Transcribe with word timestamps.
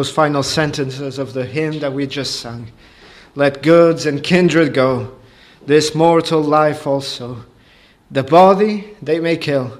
those 0.00 0.10
final 0.10 0.42
sentences 0.42 1.18
of 1.18 1.34
the 1.34 1.44
hymn 1.44 1.78
that 1.80 1.92
we 1.92 2.06
just 2.06 2.40
sung. 2.40 2.66
Let 3.34 3.62
goods 3.62 4.06
and 4.06 4.22
kindred 4.22 4.72
go, 4.72 5.18
this 5.66 5.94
mortal 5.94 6.40
life 6.40 6.86
also. 6.86 7.44
The 8.10 8.22
body 8.22 8.96
they 9.02 9.20
may 9.20 9.36
kill, 9.36 9.78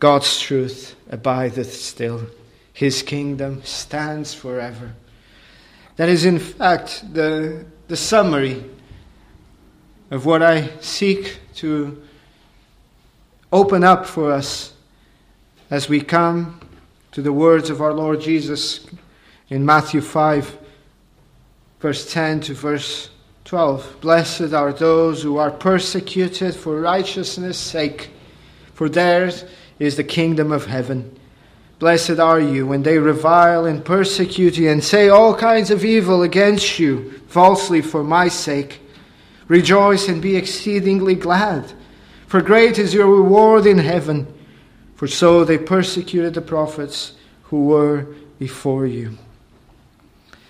God's 0.00 0.40
truth 0.40 0.96
abideth 1.10 1.74
still. 1.74 2.22
His 2.72 3.02
kingdom 3.02 3.62
stands 3.62 4.32
forever. 4.32 4.94
That 5.96 6.08
is, 6.08 6.24
in 6.24 6.38
fact, 6.38 7.04
the, 7.12 7.66
the 7.88 7.98
summary 7.98 8.64
of 10.10 10.24
what 10.24 10.42
I 10.42 10.70
seek 10.80 11.40
to 11.56 12.02
open 13.52 13.84
up 13.84 14.06
for 14.06 14.32
us 14.32 14.72
as 15.70 15.90
we 15.90 16.00
come 16.00 16.58
to 17.14 17.22
the 17.22 17.32
words 17.32 17.70
of 17.70 17.80
our 17.80 17.92
Lord 17.92 18.20
Jesus 18.20 18.84
in 19.48 19.64
Matthew 19.64 20.00
5, 20.00 20.58
verse 21.78 22.12
10 22.12 22.40
to 22.40 22.54
verse 22.54 23.08
12. 23.44 23.98
Blessed 24.00 24.52
are 24.52 24.72
those 24.72 25.22
who 25.22 25.36
are 25.36 25.52
persecuted 25.52 26.56
for 26.56 26.80
righteousness' 26.80 27.56
sake, 27.56 28.10
for 28.72 28.88
theirs 28.88 29.44
is 29.78 29.96
the 29.96 30.02
kingdom 30.02 30.50
of 30.50 30.66
heaven. 30.66 31.16
Blessed 31.78 32.18
are 32.18 32.40
you 32.40 32.66
when 32.66 32.82
they 32.82 32.98
revile 32.98 33.64
and 33.64 33.84
persecute 33.84 34.58
you 34.58 34.68
and 34.68 34.82
say 34.82 35.08
all 35.08 35.36
kinds 35.36 35.70
of 35.70 35.84
evil 35.84 36.24
against 36.24 36.80
you 36.80 37.12
falsely 37.28 37.80
for 37.80 38.02
my 38.02 38.26
sake. 38.26 38.80
Rejoice 39.46 40.08
and 40.08 40.20
be 40.20 40.34
exceedingly 40.34 41.14
glad, 41.14 41.74
for 42.26 42.42
great 42.42 42.76
is 42.76 42.92
your 42.92 43.06
reward 43.06 43.66
in 43.66 43.78
heaven. 43.78 44.26
For 44.94 45.08
so 45.08 45.44
they 45.44 45.58
persecuted 45.58 46.34
the 46.34 46.40
prophets 46.40 47.14
who 47.44 47.66
were 47.66 48.06
before 48.38 48.86
you. 48.86 49.18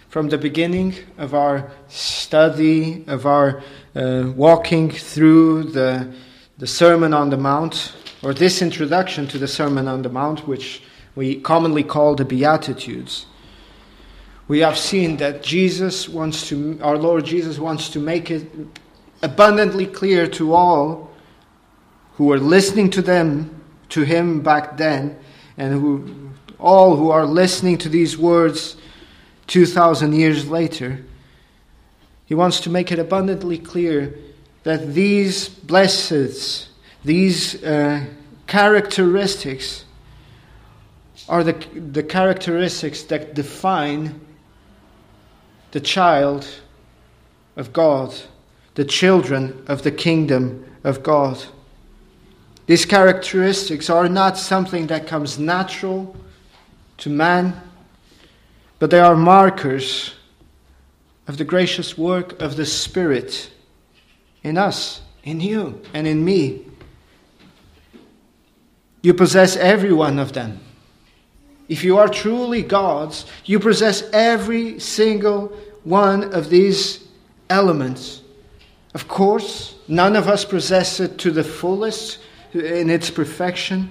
From 0.09 0.29
the 0.29 0.39
beginning 0.39 0.95
of 1.19 1.35
our 1.35 1.71
study, 1.89 3.05
of 3.07 3.27
our 3.27 3.63
uh, 3.97 4.33
walking 4.37 4.91
through 4.91 5.65
the, 5.65 6.13
the 6.59 6.67
Sermon 6.67 7.13
on 7.13 7.31
the 7.31 7.37
Mount, 7.37 7.93
or 8.23 8.33
this 8.33 8.63
introduction 8.63 9.27
to 9.29 9.39
the 9.39 9.49
Sermon 9.49 9.89
on 9.89 10.03
the 10.03 10.09
Mount, 10.09 10.47
which 10.47 10.83
we 11.17 11.41
commonly 11.41 11.83
call 11.83 12.15
the 12.15 12.25
Beatitudes, 12.25 13.27
we 14.47 14.61
have 14.61 14.77
seen 14.77 15.17
that 15.17 15.43
Jesus 15.43 16.09
wants 16.09 16.49
to, 16.49 16.79
our 16.83 16.99
Lord 16.99 17.25
Jesus 17.25 17.59
wants 17.59 17.89
to 17.91 17.99
make 17.99 18.31
it 18.31 18.47
abundantly 19.23 19.87
clear 19.87 20.27
to 20.29 20.53
all 20.53 21.11
who 22.15 22.31
are 22.31 22.39
listening 22.39 22.91
to 22.91 23.03
them 23.03 23.64
to 23.91 24.03
him 24.03 24.43
back 24.43 24.77
then, 24.77 25.17
and 25.57 25.73
who 25.73 26.31
all 26.59 26.97
who 26.97 27.11
are 27.11 27.27
listening 27.27 27.79
to 27.79 27.89
these 27.89 28.17
words 28.17 28.77
2,000 29.47 30.15
years 30.15 30.49
later, 30.49 31.05
he 32.27 32.35
wants 32.35 32.61
to 32.61 32.71
make 32.71 32.91
it 32.91 32.99
abundantly 32.99 33.59
clear 33.59 34.19
that 34.63 34.95
these 34.95 35.49
blesseds, 35.49 36.69
these 37.05 37.63
uh, 37.63 38.05
characteristics, 38.47 39.85
are 41.29 41.45
the, 41.45 41.53
the 41.75 42.03
characteristics 42.03 43.03
that 43.05 43.35
define 43.35 44.21
the 45.73 45.81
child 45.81 46.47
of 47.57 47.73
God, 47.73 48.15
the 48.75 48.85
children 48.85 49.65
of 49.67 49.83
the 49.83 49.91
kingdom 49.91 50.65
of 50.83 51.03
God. 51.03 51.43
These 52.67 52.87
characteristics 52.87 53.91
are 53.91 54.09
not 54.09 54.39
something 54.39 54.87
that 54.87 55.07
comes 55.07 55.39
natural 55.39 56.17
to 56.99 57.11
man, 57.11 57.61
but 58.79 58.91
they 58.91 59.01
are 59.01 59.17
markers 59.17 60.15
of 61.27 61.37
the 61.37 61.45
gracious 61.45 61.97
work 61.99 62.41
of 62.41 62.57
the 62.57 62.67
Spirit 62.67 63.51
in 64.43 64.57
us, 64.57 65.03
in 65.25 65.41
you, 65.41 65.81
and 65.93 66.07
in 66.07 66.25
me. 66.25 66.65
You 69.03 69.13
possess 69.13 69.57
every 69.57 69.93
one 69.93 70.19
of 70.19 70.33
them. 70.33 70.61
If 71.69 71.85
you 71.85 71.99
are 71.99 72.09
truly 72.09 72.63
God's, 72.63 73.27
you 73.45 73.59
possess 73.59 74.03
every 74.13 74.79
single 74.79 75.49
one 75.83 76.33
of 76.35 76.51
these 76.51 77.07
elements. 77.51 78.23
Of 78.95 79.09
course, 79.09 79.75
none 79.89 80.17
of 80.17 80.29
us 80.29 80.45
possess 80.45 81.01
it 81.01 81.19
to 81.19 81.31
the 81.31 81.45
fullest 81.45 82.19
in 82.55 82.91
its 82.91 83.11
perfection. 83.11 83.91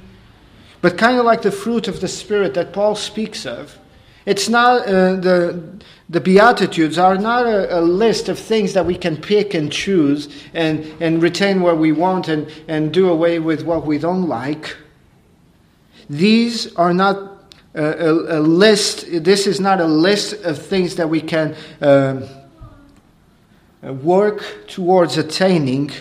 But 0.81 0.97
kind 0.97 1.17
of 1.17 1.25
like 1.25 1.41
the 1.41 1.51
fruit 1.51 1.87
of 1.87 2.01
the 2.01 2.07
Spirit 2.07 2.53
that 2.55 2.73
Paul 2.73 2.95
speaks 2.95 3.45
of, 3.45 3.77
it's 4.25 4.49
not 4.49 4.87
uh, 4.87 5.15
the 5.15 5.63
the 6.09 6.19
beatitudes 6.19 6.97
are 6.97 7.17
not 7.17 7.45
a, 7.45 7.79
a, 7.79 7.81
list 7.81 8.29
of 8.29 8.37
things 8.37 8.73
that 8.73 8.85
we 8.85 8.95
can 8.95 9.17
pick 9.17 9.53
and 9.53 9.71
choose 9.71 10.29
and 10.53 10.85
and 11.01 11.21
retain 11.21 11.61
what 11.61 11.77
we 11.77 11.91
want 11.91 12.27
and 12.27 12.51
and 12.67 12.93
do 12.93 13.09
away 13.09 13.39
with 13.39 13.63
what 13.63 13.85
we 13.85 13.97
don't 13.97 14.27
like. 14.27 14.75
These 16.09 16.75
are 16.75 16.93
not 16.93 17.45
a, 17.73 18.37
a, 18.37 18.39
list. 18.39 19.05
This 19.23 19.47
is 19.47 19.59
not 19.59 19.79
a 19.79 19.87
list 19.87 20.33
of 20.43 20.57
things 20.57 20.95
that 20.95 21.09
we 21.09 21.21
can 21.21 21.55
uh, 21.81 22.27
work 23.81 24.67
towards 24.67 25.17
attaining 25.17 25.91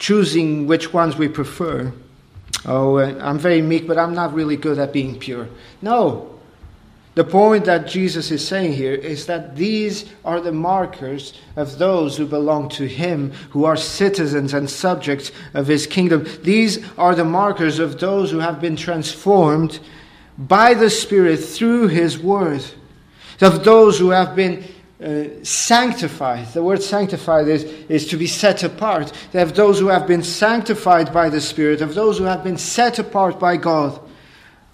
choosing 0.00 0.66
which 0.66 0.92
ones 0.92 1.16
we 1.16 1.28
prefer. 1.28 1.92
Oh, 2.64 2.98
I'm 2.98 3.38
very 3.38 3.62
meek, 3.62 3.86
but 3.86 3.98
I'm 3.98 4.14
not 4.14 4.34
really 4.34 4.56
good 4.56 4.78
at 4.78 4.92
being 4.92 5.16
pure. 5.18 5.48
No. 5.80 6.26
The 7.14 7.24
point 7.24 7.66
that 7.66 7.86
Jesus 7.86 8.30
is 8.30 8.46
saying 8.46 8.72
here 8.72 8.94
is 8.94 9.26
that 9.26 9.56
these 9.56 10.08
are 10.24 10.40
the 10.40 10.52
markers 10.52 11.34
of 11.56 11.78
those 11.78 12.16
who 12.16 12.24
belong 12.24 12.68
to 12.70 12.86
Him, 12.86 13.32
who 13.50 13.64
are 13.64 13.76
citizens 13.76 14.54
and 14.54 14.70
subjects 14.70 15.32
of 15.52 15.66
His 15.66 15.86
kingdom. 15.86 16.26
These 16.42 16.82
are 16.96 17.14
the 17.14 17.24
markers 17.24 17.78
of 17.78 18.00
those 18.00 18.30
who 18.30 18.38
have 18.38 18.60
been 18.60 18.76
transformed 18.76 19.80
by 20.38 20.72
the 20.72 20.88
Spirit 20.88 21.38
through 21.38 21.88
His 21.88 22.18
Word, 22.18 22.64
of 23.40 23.64
those 23.64 23.98
who 23.98 24.10
have 24.10 24.34
been 24.34 24.64
uh, 25.02 25.24
sanctified. 25.42 26.46
The 26.52 26.62
word 26.62 26.82
sanctified 26.82 27.48
is, 27.48 27.64
is 27.64 28.06
to 28.08 28.16
be 28.16 28.26
set 28.26 28.62
apart. 28.62 29.12
They 29.32 29.38
have 29.38 29.54
those 29.54 29.78
who 29.78 29.88
have 29.88 30.06
been 30.06 30.22
sanctified 30.22 31.12
by 31.12 31.30
the 31.30 31.40
Spirit, 31.40 31.80
of 31.80 31.94
those 31.94 32.18
who 32.18 32.24
have 32.24 32.44
been 32.44 32.58
set 32.58 32.98
apart 32.98 33.40
by 33.40 33.56
God, 33.56 33.98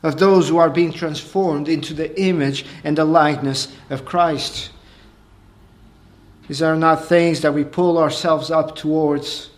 of 0.03 0.19
those 0.19 0.49
who 0.49 0.59
are 0.59 0.71
being 0.71 0.93
transformed 0.93 1.69
into 1.69 1.95
the 1.95 2.21
image 2.21 2.67
and 2.83 2.99
the 2.99 3.05
likeness 3.05 3.73
of 3.89 4.05
Christ. 4.05 4.71
These 6.49 6.63
are 6.63 6.77
not 6.77 7.07
things 7.07 7.41
that 7.43 7.55
we 7.55 7.65
pull 7.65 7.99
ourselves 7.99 8.51
up 8.51 8.77
towards. 8.77 9.51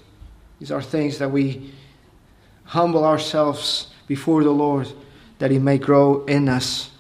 These 0.59 0.71
are 0.71 0.83
things 0.83 1.19
that 1.19 1.31
we 1.31 1.73
humble 2.65 3.05
ourselves 3.05 3.89
before 4.07 4.45
the 4.45 4.51
Lord 4.51 4.93
that 5.39 5.51
He 5.51 5.59
may 5.59 5.79
grow 5.79 6.25
in 6.25 6.49
us. 6.49 6.91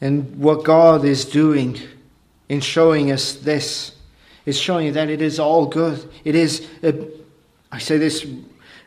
And 0.00 0.38
what 0.38 0.64
God 0.64 1.04
is 1.04 1.24
doing 1.24 1.78
in 2.48 2.60
showing 2.60 3.10
us 3.10 3.34
this 3.34 3.92
is 4.46 4.58
showing 4.58 4.92
that 4.94 5.10
it 5.10 5.20
is 5.20 5.38
all 5.38 5.66
good. 5.66 6.08
It 6.24 6.34
is, 6.34 6.66
a, 6.82 6.94
I 7.70 7.78
say 7.78 7.98
this 7.98 8.24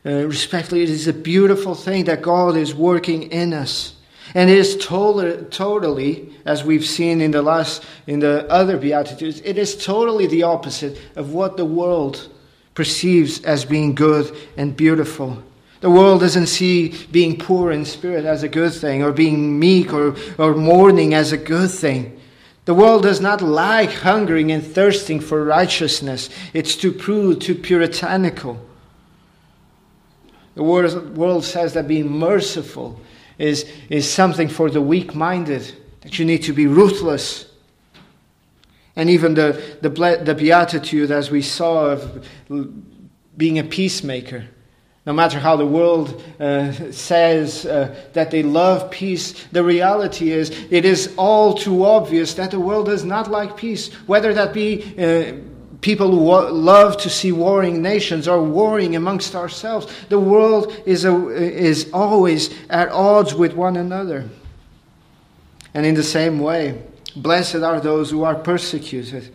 uh, 0.03 0.25
respectfully, 0.25 0.81
it 0.81 0.89
is 0.89 1.07
a 1.07 1.13
beautiful 1.13 1.75
thing 1.75 2.05
that 2.05 2.23
God 2.23 2.57
is 2.57 2.73
working 2.73 3.23
in 3.23 3.53
us. 3.53 3.95
And 4.33 4.49
it 4.49 4.57
is 4.57 4.77
totally, 4.77 5.45
totally, 5.45 6.29
as 6.45 6.63
we've 6.63 6.85
seen 6.85 7.21
in 7.21 7.31
the 7.31 7.41
last, 7.41 7.83
in 8.07 8.19
the 8.19 8.49
other 8.49 8.77
Beatitudes, 8.77 9.41
it 9.43 9.57
is 9.57 9.75
totally 9.85 10.25
the 10.25 10.43
opposite 10.43 10.97
of 11.15 11.33
what 11.33 11.57
the 11.57 11.65
world 11.65 12.29
perceives 12.73 13.43
as 13.43 13.65
being 13.65 13.93
good 13.93 14.35
and 14.57 14.75
beautiful. 14.75 15.43
The 15.81 15.89
world 15.89 16.21
doesn't 16.21 16.47
see 16.47 16.95
being 17.11 17.37
poor 17.37 17.71
in 17.71 17.85
spirit 17.85 18.23
as 18.23 18.43
a 18.43 18.47
good 18.47 18.73
thing, 18.73 19.03
or 19.03 19.11
being 19.11 19.59
meek 19.59 19.91
or, 19.93 20.15
or 20.37 20.53
mourning 20.55 21.13
as 21.13 21.31
a 21.31 21.37
good 21.37 21.71
thing. 21.71 22.19
The 22.65 22.75
world 22.75 23.01
does 23.03 23.19
not 23.19 23.41
like 23.41 23.91
hungering 23.91 24.51
and 24.51 24.63
thirsting 24.63 25.19
for 25.19 25.43
righteousness. 25.43 26.29
It's 26.53 26.75
too 26.75 26.93
crude, 26.93 27.41
too 27.41 27.55
puritanical. 27.55 28.63
The 30.53 30.63
world 30.63 31.43
says 31.43 31.73
that 31.73 31.87
being 31.87 32.09
merciful 32.11 33.01
is, 33.39 33.65
is 33.89 34.09
something 34.09 34.49
for 34.49 34.69
the 34.69 34.81
weak 34.81 35.15
minded, 35.15 35.73
that 36.01 36.19
you 36.19 36.25
need 36.25 36.43
to 36.43 36.53
be 36.53 36.67
ruthless. 36.67 37.47
And 38.95 39.09
even 39.09 39.33
the, 39.33 39.59
the, 39.81 39.89
the 40.23 40.35
beatitude, 40.35 41.09
as 41.09 41.31
we 41.31 41.41
saw, 41.41 41.87
of 41.87 42.27
being 43.35 43.57
a 43.57 43.63
peacemaker. 43.63 44.45
No 45.05 45.13
matter 45.13 45.39
how 45.39 45.55
the 45.55 45.65
world 45.65 46.21
uh, 46.39 46.71
says 46.91 47.65
uh, 47.65 47.95
that 48.13 48.29
they 48.29 48.43
love 48.43 48.91
peace, 48.91 49.45
the 49.51 49.63
reality 49.63 50.31
is 50.31 50.51
it 50.69 50.85
is 50.85 51.13
all 51.17 51.55
too 51.55 51.83
obvious 51.83 52.35
that 52.35 52.51
the 52.51 52.59
world 52.59 52.85
does 52.85 53.03
not 53.03 53.29
like 53.29 53.57
peace, 53.57 53.91
whether 54.05 54.31
that 54.35 54.53
be 54.53 54.83
uh, 54.99 55.33
people 55.81 56.11
who 56.11 56.51
love 56.51 56.97
to 56.97 57.09
see 57.09 57.31
warring 57.31 57.81
nations 57.81 58.27
or 58.27 58.43
warring 58.43 58.95
amongst 58.95 59.33
ourselves. 59.35 59.91
The 60.09 60.19
world 60.19 60.75
is, 60.85 61.05
a, 61.05 61.29
is 61.29 61.89
always 61.91 62.51
at 62.69 62.89
odds 62.89 63.33
with 63.33 63.53
one 63.53 63.77
another. 63.77 64.29
And 65.73 65.83
in 65.83 65.95
the 65.95 66.03
same 66.03 66.39
way, 66.39 66.79
blessed 67.15 67.55
are 67.55 67.79
those 67.79 68.11
who 68.11 68.23
are 68.23 68.35
persecuted. 68.35 69.33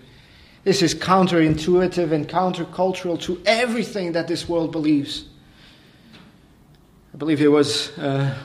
This 0.63 0.83
is 0.83 0.95
counterintuitive 0.95 2.13
and 2.13 2.29
countercultural 2.29 3.21
to 3.23 3.43
everything 3.47 4.13
that 4.13 4.29
this 4.29 4.49
world 4.49 4.71
believes. 4.71 5.25
I 7.17 7.19
believe 7.19 7.41
it 7.41 7.49
was 7.49 7.97
uh, 7.97 8.37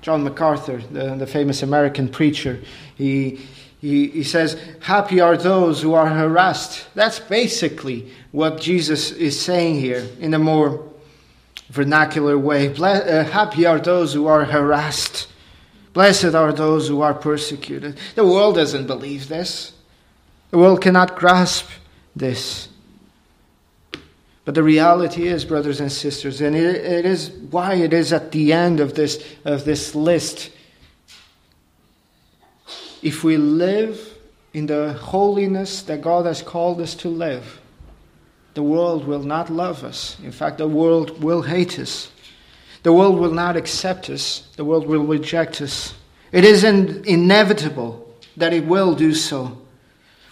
John 0.00 0.22
MacArthur, 0.22 0.78
the, 0.92 1.16
the 1.16 1.26
famous 1.26 1.64
American 1.64 2.08
preacher. 2.08 2.60
He, 2.94 3.40
he, 3.80 4.06
he 4.10 4.22
says, 4.22 4.56
Happy 4.78 5.20
are 5.20 5.36
those 5.36 5.82
who 5.82 5.92
are 5.92 6.08
harassed. 6.08 6.86
That's 6.94 7.18
basically 7.18 8.12
what 8.30 8.60
Jesus 8.60 9.10
is 9.10 9.40
saying 9.40 9.80
here 9.80 10.06
in 10.20 10.34
a 10.34 10.38
more 10.38 10.88
vernacular 11.70 12.38
way. 12.38 12.72
Uh, 12.72 13.24
happy 13.24 13.66
are 13.66 13.80
those 13.80 14.14
who 14.14 14.28
are 14.28 14.44
harassed. 14.44 15.26
Blessed 15.94 16.36
are 16.36 16.52
those 16.52 16.86
who 16.86 17.00
are 17.00 17.12
persecuted. 17.12 17.98
The 18.14 18.24
world 18.24 18.54
doesn't 18.54 18.86
believe 18.86 19.26
this. 19.26 19.72
The 20.52 20.58
world 20.58 20.80
cannot 20.80 21.16
grasp 21.16 21.68
this. 22.14 22.68
But 24.44 24.54
the 24.54 24.62
reality 24.62 25.26
is, 25.26 25.44
brothers 25.44 25.80
and 25.80 25.90
sisters, 25.90 26.40
and 26.40 26.54
it, 26.54 26.76
it 26.76 27.06
is 27.06 27.30
why 27.30 27.74
it 27.74 27.92
is 27.92 28.12
at 28.12 28.32
the 28.32 28.52
end 28.52 28.80
of 28.80 28.94
this, 28.94 29.24
of 29.44 29.64
this 29.64 29.94
list. 29.94 30.50
If 33.02 33.24
we 33.24 33.36
live 33.36 34.18
in 34.52 34.66
the 34.66 34.92
holiness 34.92 35.82
that 35.82 36.02
God 36.02 36.26
has 36.26 36.42
called 36.42 36.80
us 36.80 36.94
to 36.96 37.08
live, 37.08 37.60
the 38.52 38.62
world 38.62 39.06
will 39.06 39.22
not 39.22 39.50
love 39.50 39.82
us. 39.82 40.16
In 40.22 40.30
fact, 40.30 40.58
the 40.58 40.68
world 40.68 41.22
will 41.22 41.42
hate 41.42 41.78
us. 41.78 42.10
The 42.82 42.92
world 42.92 43.18
will 43.18 43.32
not 43.32 43.56
accept 43.56 44.10
us. 44.10 44.46
The 44.56 44.64
world 44.64 44.86
will 44.86 45.04
reject 45.04 45.62
us. 45.62 45.94
It 46.32 46.44
is 46.44 46.64
inevitable 46.64 48.14
that 48.36 48.52
it 48.52 48.66
will 48.66 48.94
do 48.94 49.14
so. 49.14 49.58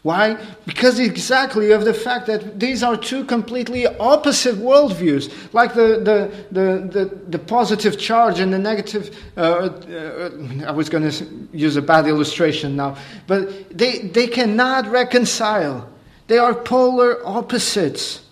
Why? 0.02 0.37
Because 0.66 0.99
exactly 0.99 1.70
of 1.70 1.84
the 1.84 1.94
fact 1.94 2.26
that 2.26 2.58
these 2.58 2.82
are 2.82 2.96
two 2.96 3.25
completely 3.25 3.87
opposite 3.87 4.56
worldviews, 4.56 5.32
like 5.52 5.75
the, 5.75 6.00
the, 6.02 6.44
the, 6.50 6.88
the, 6.88 7.04
the 7.28 7.38
positive 7.38 8.00
charge 8.00 8.40
and 8.40 8.52
the 8.52 8.58
negative. 8.58 9.16
Uh, 9.37 9.40
uh, 9.40 10.31
I 10.66 10.72
was 10.72 10.88
going 10.88 11.08
to 11.08 11.49
use 11.52 11.76
a 11.76 11.82
bad 11.82 12.08
illustration 12.08 12.75
now, 12.75 12.96
but 13.28 13.76
they, 13.76 13.99
they 13.99 14.26
cannot 14.26 14.88
reconcile. 14.88 15.88
They 16.26 16.38
are 16.38 16.55
polar 16.55 17.25
opposites, 17.25 18.25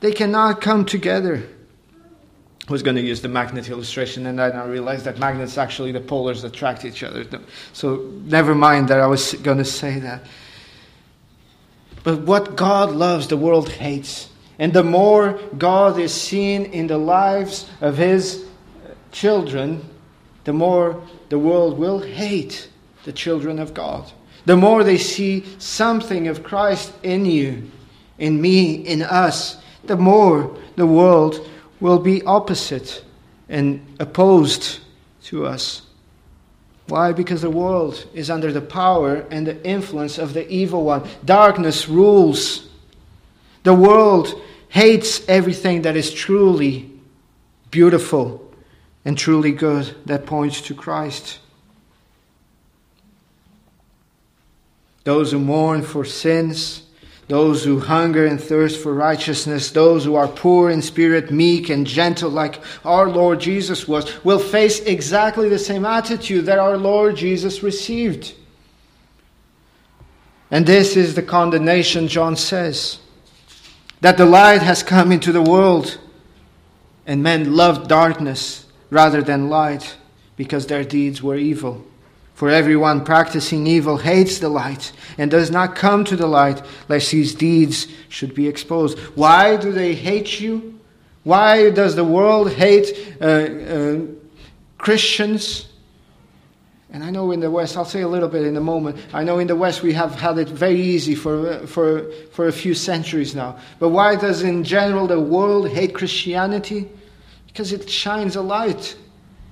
they 0.00 0.12
cannot 0.12 0.62
come 0.62 0.86
together. 0.86 1.46
I 2.66 2.72
was 2.72 2.82
going 2.82 2.96
to 2.96 3.02
use 3.02 3.20
the 3.20 3.28
magnet 3.28 3.68
illustration, 3.68 4.24
and 4.24 4.38
then 4.38 4.52
I 4.52 4.64
realized 4.64 5.04
that 5.04 5.18
magnets 5.18 5.58
actually 5.58 5.92
the 5.92 6.00
polars 6.00 6.44
attract 6.44 6.86
each 6.86 7.02
other. 7.02 7.26
So 7.74 8.10
never 8.24 8.54
mind 8.54 8.88
that 8.88 9.00
I 9.00 9.06
was 9.06 9.34
going 9.34 9.58
to 9.58 9.66
say 9.66 9.98
that. 9.98 10.22
But 12.04 12.20
what 12.20 12.54
God 12.54 12.92
loves, 12.92 13.26
the 13.26 13.36
world 13.36 13.68
hates. 13.68 14.28
And 14.58 14.72
the 14.72 14.84
more 14.84 15.40
God 15.58 15.98
is 15.98 16.14
seen 16.14 16.66
in 16.66 16.86
the 16.86 16.98
lives 16.98 17.68
of 17.80 17.96
His 17.96 18.44
children, 19.10 19.88
the 20.44 20.52
more 20.52 21.02
the 21.30 21.38
world 21.38 21.78
will 21.78 21.98
hate 21.98 22.68
the 23.04 23.12
children 23.12 23.58
of 23.58 23.74
God. 23.74 24.12
The 24.44 24.56
more 24.56 24.84
they 24.84 24.98
see 24.98 25.44
something 25.58 26.28
of 26.28 26.44
Christ 26.44 26.92
in 27.02 27.24
you, 27.24 27.70
in 28.18 28.40
me, 28.40 28.74
in 28.74 29.02
us, 29.02 29.56
the 29.84 29.96
more 29.96 30.56
the 30.76 30.86
world 30.86 31.48
will 31.80 31.98
be 31.98 32.22
opposite 32.22 33.02
and 33.48 33.84
opposed 33.98 34.80
to 35.24 35.46
us. 35.46 35.82
Why? 36.86 37.12
Because 37.12 37.40
the 37.42 37.50
world 37.50 38.06
is 38.12 38.30
under 38.30 38.52
the 38.52 38.60
power 38.60 39.26
and 39.30 39.46
the 39.46 39.62
influence 39.66 40.18
of 40.18 40.34
the 40.34 40.48
evil 40.50 40.84
one. 40.84 41.08
Darkness 41.24 41.88
rules. 41.88 42.68
The 43.62 43.74
world 43.74 44.40
hates 44.68 45.26
everything 45.28 45.82
that 45.82 45.96
is 45.96 46.12
truly 46.12 46.90
beautiful 47.70 48.52
and 49.04 49.16
truly 49.16 49.52
good 49.52 49.94
that 50.06 50.26
points 50.26 50.60
to 50.62 50.74
Christ. 50.74 51.38
Those 55.04 55.32
who 55.32 55.38
mourn 55.38 55.82
for 55.82 56.04
sins 56.04 56.83
those 57.28 57.64
who 57.64 57.80
hunger 57.80 58.26
and 58.26 58.40
thirst 58.40 58.82
for 58.82 58.92
righteousness, 58.92 59.70
those 59.70 60.04
who 60.04 60.14
are 60.14 60.28
poor 60.28 60.70
in 60.70 60.82
spirit, 60.82 61.30
meek 61.30 61.70
and 61.70 61.86
gentle, 61.86 62.30
like 62.30 62.60
our 62.84 63.08
Lord 63.08 63.40
Jesus 63.40 63.88
was, 63.88 64.24
will 64.24 64.38
face 64.38 64.80
exactly 64.80 65.48
the 65.48 65.58
same 65.58 65.84
attitude 65.84 66.46
that 66.46 66.58
our 66.58 66.76
Lord 66.76 67.16
Jesus 67.16 67.62
received. 67.62 68.34
And 70.50 70.66
this 70.66 70.96
is 70.96 71.14
the 71.14 71.22
condemnation, 71.22 72.08
John 72.08 72.36
says 72.36 72.98
that 74.00 74.18
the 74.18 74.26
light 74.26 74.60
has 74.60 74.82
come 74.82 75.10
into 75.10 75.32
the 75.32 75.40
world, 75.40 75.98
and 77.06 77.22
men 77.22 77.56
loved 77.56 77.88
darkness 77.88 78.66
rather 78.90 79.22
than 79.22 79.48
light 79.48 79.96
because 80.36 80.66
their 80.66 80.84
deeds 80.84 81.22
were 81.22 81.36
evil. 81.36 81.86
For 82.34 82.50
everyone 82.50 83.04
practicing 83.04 83.66
evil 83.68 83.96
hates 83.96 84.40
the 84.40 84.48
light 84.48 84.92
and 85.18 85.30
does 85.30 85.52
not 85.52 85.76
come 85.76 86.04
to 86.04 86.16
the 86.16 86.26
light, 86.26 86.62
lest 86.88 87.12
his 87.12 87.32
deeds 87.32 87.86
should 88.08 88.34
be 88.34 88.48
exposed. 88.48 88.98
Why 89.14 89.56
do 89.56 89.70
they 89.70 89.94
hate 89.94 90.40
you? 90.40 90.80
Why 91.22 91.70
does 91.70 91.94
the 91.94 92.04
world 92.04 92.52
hate 92.52 93.16
uh, 93.20 93.24
uh, 93.24 94.00
Christians? 94.78 95.68
And 96.90 97.04
I 97.04 97.10
know 97.10 97.30
in 97.30 97.38
the 97.38 97.50
West, 97.50 97.76
I'll 97.76 97.84
say 97.84 98.02
a 98.02 98.08
little 98.08 98.28
bit 98.28 98.44
in 98.44 98.56
a 98.56 98.60
moment. 98.60 98.98
I 99.12 99.22
know 99.22 99.38
in 99.38 99.46
the 99.46 99.56
West 99.56 99.82
we 99.82 99.92
have 99.92 100.16
had 100.16 100.36
it 100.38 100.48
very 100.48 100.80
easy 100.80 101.14
for, 101.14 101.66
for, 101.68 102.10
for 102.32 102.48
a 102.48 102.52
few 102.52 102.74
centuries 102.74 103.34
now. 103.34 103.58
But 103.78 103.90
why 103.90 104.16
does 104.16 104.42
in 104.42 104.64
general 104.64 105.06
the 105.06 105.20
world 105.20 105.68
hate 105.68 105.94
Christianity? 105.94 106.88
Because 107.46 107.72
it 107.72 107.88
shines 107.88 108.34
a 108.34 108.42
light 108.42 108.96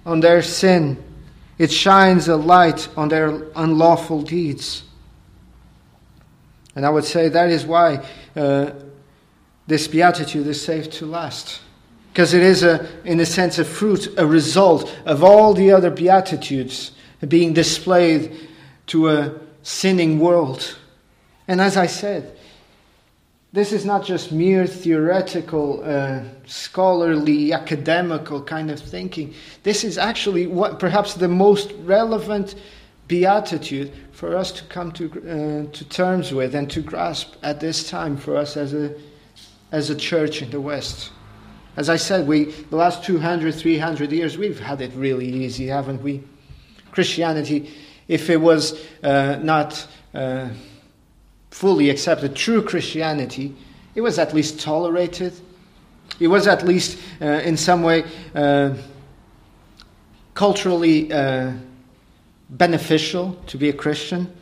on 0.05 0.19
their 0.19 0.43
sin 0.43 1.03
it 1.63 1.71
shines 1.71 2.27
a 2.27 2.35
light 2.35 2.89
on 2.97 3.09
their 3.09 3.45
unlawful 3.55 4.21
deeds. 4.23 4.83
And 6.75 6.85
I 6.85 6.91
would 6.91 7.05
say 7.05 7.29
that 7.29 7.51
is 7.51 7.65
why 7.65 8.05
uh, 8.35 8.73
this 9.69 9.87
beatitude 9.87 10.49
is 10.49 10.61
safe 10.61 10.91
to 10.99 11.07
last. 11.07 11.61
Because 12.13 12.35
it 12.35 12.43
is, 12.43 12.65
a, 12.65 12.91
in 13.05 13.21
a 13.21 13.25
sense, 13.25 13.61
a 13.61 13.65
fruit, 13.65 14.13
a 14.17 14.27
result 14.27 14.93
of 15.07 15.23
all 15.23 15.55
the 15.55 15.71
other 15.71 15.89
beatitudes 15.89 16.91
being 17.29 17.53
displayed 17.53 18.37
to 18.89 19.11
a 19.11 19.33
sinning 19.63 20.19
world. 20.19 20.77
And 21.47 21.61
as 21.61 21.77
I 21.77 21.87
said, 21.87 22.37
this 23.53 23.73
is 23.73 23.85
not 23.85 24.03
just 24.03 24.33
mere 24.33 24.67
theoretical, 24.67 25.83
uh, 25.85 26.21
scholarly, 26.47 27.53
academical 27.53 28.43
kind 28.43 28.71
of 28.71 28.81
thinking. 28.81 29.35
This 29.63 29.85
is 29.85 29.99
actually 29.99 30.47
what 30.47 30.79
perhaps 30.79 31.15
the 31.15 31.29
most 31.29 31.73
relevant 31.85 32.55
beatitude 33.09 33.93
for 34.13 34.37
us 34.37 34.53
to 34.53 34.65
come 34.65 34.91
to, 34.93 35.05
uh, 35.05 35.71
to 35.71 35.89
terms 35.91 36.33
with 36.33 36.55
and 36.55 36.71
to 36.71 36.81
grasp 36.81 37.35
at 37.43 37.61
this 37.61 37.87
time 37.89 38.17
for 38.17 38.37
us 38.37 38.57
as 38.57 38.73
a, 38.73 38.95
as 39.71 39.91
a 39.91 39.95
church 39.95 40.41
in 40.41 40.51
the 40.51 40.61
West. 40.61 41.11
As 41.77 41.91
I 41.91 41.97
said, 41.97 42.27
we, 42.27 42.45
the 42.45 42.77
last 42.77 43.05
200, 43.05 43.55
300 43.55 44.13
years, 44.13 44.39
we've 44.39 44.61
had 44.61 44.81
it 44.81 44.93
really 44.95 45.29
easy, 45.29 45.67
haven't 45.67 46.03
we? 46.03 46.23
Christianity, 46.91 47.71
if 48.09 48.31
it 48.31 48.41
was 48.41 48.83
uh, 49.03 49.37
not 49.43 49.87
uh, 50.15 50.49
fully 51.53 51.91
accepted 51.91 52.35
true 52.35 52.63
Christianity, 52.63 53.55
it 53.95 54.01
was 54.01 54.19
at 54.19 54.33
least 54.33 54.59
tolerated. 54.59 55.35
It 56.19 56.29
was 56.29 56.47
at 56.47 56.65
least, 56.65 56.99
uh, 57.21 57.27
in 57.27 57.57
some 57.57 57.83
way, 57.83 58.05
uh, 58.35 58.75
culturally 60.35 61.13
uh, 61.13 61.53
beneficial 62.49 63.35
to 63.49 63.59
be 63.59 63.69
a 63.69 63.73
Christian. 63.73 64.35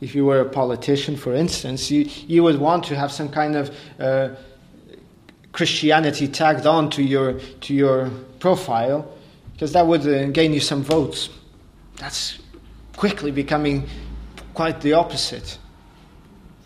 If 0.00 0.14
you 0.14 0.24
were 0.24 0.40
a 0.40 0.48
politician, 0.48 1.16
for 1.16 1.34
instance, 1.34 1.90
you, 1.90 2.08
you 2.28 2.44
would 2.44 2.58
want 2.58 2.84
to 2.84 2.96
have 2.96 3.10
some 3.10 3.28
kind 3.28 3.56
of 3.56 3.76
uh, 3.98 4.28
Christianity 5.50 6.28
tagged 6.28 6.66
on 6.66 6.88
to 6.90 7.02
your, 7.02 7.40
to 7.62 7.74
your 7.74 8.10
profile, 8.38 9.12
because 9.52 9.72
that 9.72 9.86
would 9.86 10.06
uh, 10.06 10.26
gain 10.26 10.52
you 10.52 10.60
some 10.60 10.84
votes. 10.84 11.30
That's 11.96 12.38
quickly 12.96 13.32
becoming 13.32 13.88
quite 14.54 14.80
the 14.80 14.92
opposite 14.92 15.58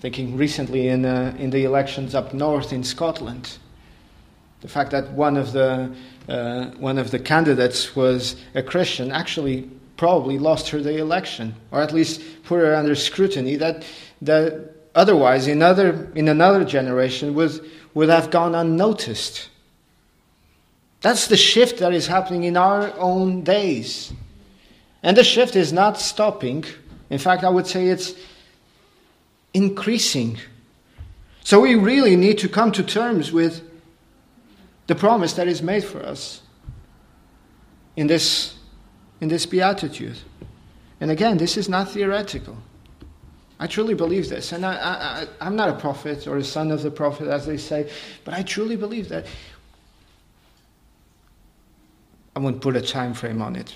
thinking 0.00 0.36
recently 0.36 0.88
in, 0.88 1.04
uh, 1.04 1.34
in 1.38 1.50
the 1.50 1.64
elections 1.64 2.14
up 2.14 2.34
north 2.34 2.72
in 2.72 2.84
Scotland. 2.84 3.58
The 4.60 4.68
fact 4.68 4.90
that 4.90 5.12
one 5.12 5.36
of 5.36 5.52
the, 5.52 5.94
uh, 6.28 6.66
one 6.78 6.98
of 6.98 7.10
the 7.10 7.18
candidates 7.18 7.94
was 7.96 8.36
a 8.54 8.62
Christian 8.62 9.10
actually 9.10 9.70
probably 9.96 10.38
lost 10.38 10.68
her 10.70 10.80
the 10.80 10.98
election, 10.98 11.54
or 11.70 11.80
at 11.80 11.92
least 11.92 12.20
put 12.44 12.56
her 12.56 12.74
under 12.74 12.94
scrutiny. 12.94 13.56
That, 13.56 13.84
that 14.22 14.74
otherwise 14.94 15.46
in, 15.46 15.62
other, 15.62 16.10
in 16.14 16.28
another 16.28 16.64
generation 16.64 17.34
would, 17.34 17.60
would 17.94 18.08
have 18.08 18.30
gone 18.30 18.54
unnoticed. 18.54 19.48
That's 21.00 21.28
the 21.28 21.36
shift 21.36 21.78
that 21.78 21.92
is 21.92 22.06
happening 22.06 22.44
in 22.44 22.56
our 22.56 22.92
own 22.98 23.42
days. 23.42 24.12
And 25.02 25.16
the 25.16 25.24
shift 25.24 25.54
is 25.54 25.72
not 25.72 25.98
stopping. 25.98 26.64
In 27.10 27.18
fact, 27.18 27.44
I 27.44 27.48
would 27.48 27.66
say 27.66 27.86
it's 27.88 28.14
increasing. 29.56 30.38
So 31.42 31.60
we 31.60 31.76
really 31.76 32.14
need 32.14 32.36
to 32.38 32.48
come 32.48 32.72
to 32.72 32.82
terms 32.82 33.32
with 33.32 33.62
the 34.86 34.94
promise 34.94 35.32
that 35.32 35.48
is 35.48 35.62
made 35.62 35.82
for 35.82 36.00
us 36.02 36.42
in 37.96 38.06
this, 38.06 38.54
in 39.22 39.28
this 39.28 39.46
beatitude. 39.46 40.18
And 41.00 41.10
again, 41.10 41.38
this 41.38 41.56
is 41.56 41.70
not 41.70 41.90
theoretical. 41.90 42.58
I 43.58 43.66
truly 43.66 43.94
believe 43.94 44.28
this. 44.28 44.52
And 44.52 44.66
I, 44.66 44.74
I, 44.74 45.26
I'm 45.40 45.56
not 45.56 45.70
a 45.70 45.74
prophet 45.74 46.26
or 46.26 46.36
a 46.36 46.44
son 46.44 46.70
of 46.70 46.82
the 46.82 46.90
prophet, 46.90 47.26
as 47.26 47.46
they 47.46 47.56
say, 47.56 47.90
but 48.24 48.34
I 48.34 48.42
truly 48.42 48.76
believe 48.76 49.08
that. 49.08 49.24
I 52.34 52.40
won't 52.40 52.60
put 52.60 52.76
a 52.76 52.82
time 52.82 53.14
frame 53.14 53.40
on 53.40 53.56
it. 53.56 53.74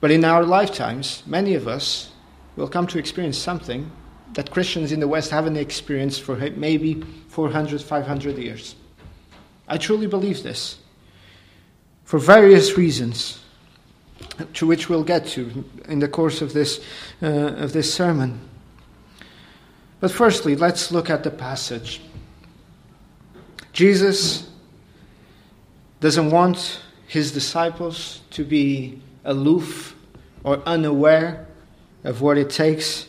But 0.00 0.10
in 0.10 0.24
our 0.24 0.44
lifetimes, 0.44 1.22
many 1.26 1.54
of 1.54 1.68
us 1.68 2.12
will 2.56 2.68
come 2.68 2.86
to 2.88 2.98
experience 2.98 3.38
something 3.38 3.90
that 4.32 4.50
Christians 4.50 4.92
in 4.92 5.00
the 5.00 5.08
West 5.08 5.30
haven't 5.30 5.56
experienced 5.56 6.22
for 6.22 6.36
maybe 6.36 7.02
400, 7.28 7.80
500 7.80 8.38
years. 8.38 8.74
I 9.68 9.78
truly 9.78 10.06
believe 10.06 10.42
this 10.42 10.78
for 12.04 12.18
various 12.18 12.76
reasons, 12.78 13.40
to 14.54 14.66
which 14.66 14.88
we'll 14.88 15.04
get 15.04 15.26
to 15.26 15.64
in 15.88 15.98
the 15.98 16.08
course 16.08 16.40
of 16.40 16.52
this, 16.52 16.80
uh, 17.22 17.26
of 17.26 17.72
this 17.72 17.92
sermon. 17.92 18.40
But 19.98 20.12
firstly, 20.12 20.54
let's 20.54 20.92
look 20.92 21.10
at 21.10 21.24
the 21.24 21.30
passage. 21.30 22.00
Jesus 23.72 24.48
doesn't 26.00 26.30
want 26.30 26.80
his 27.08 27.32
disciples 27.32 28.20
to 28.30 28.44
be 28.44 29.02
aloof 29.24 29.96
or 30.44 30.62
unaware 30.66 31.45
of 32.06 32.22
what 32.22 32.38
it 32.38 32.48
takes 32.48 33.08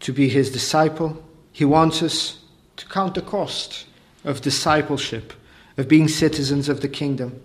to 0.00 0.12
be 0.12 0.28
his 0.28 0.50
disciple. 0.50 1.22
He 1.52 1.64
wants 1.64 2.02
us 2.02 2.38
to 2.76 2.86
count 2.86 3.14
the 3.14 3.22
cost 3.22 3.86
of 4.24 4.40
discipleship, 4.40 5.32
of 5.76 5.88
being 5.88 6.08
citizens 6.08 6.68
of 6.68 6.80
the 6.80 6.88
kingdom. 6.88 7.40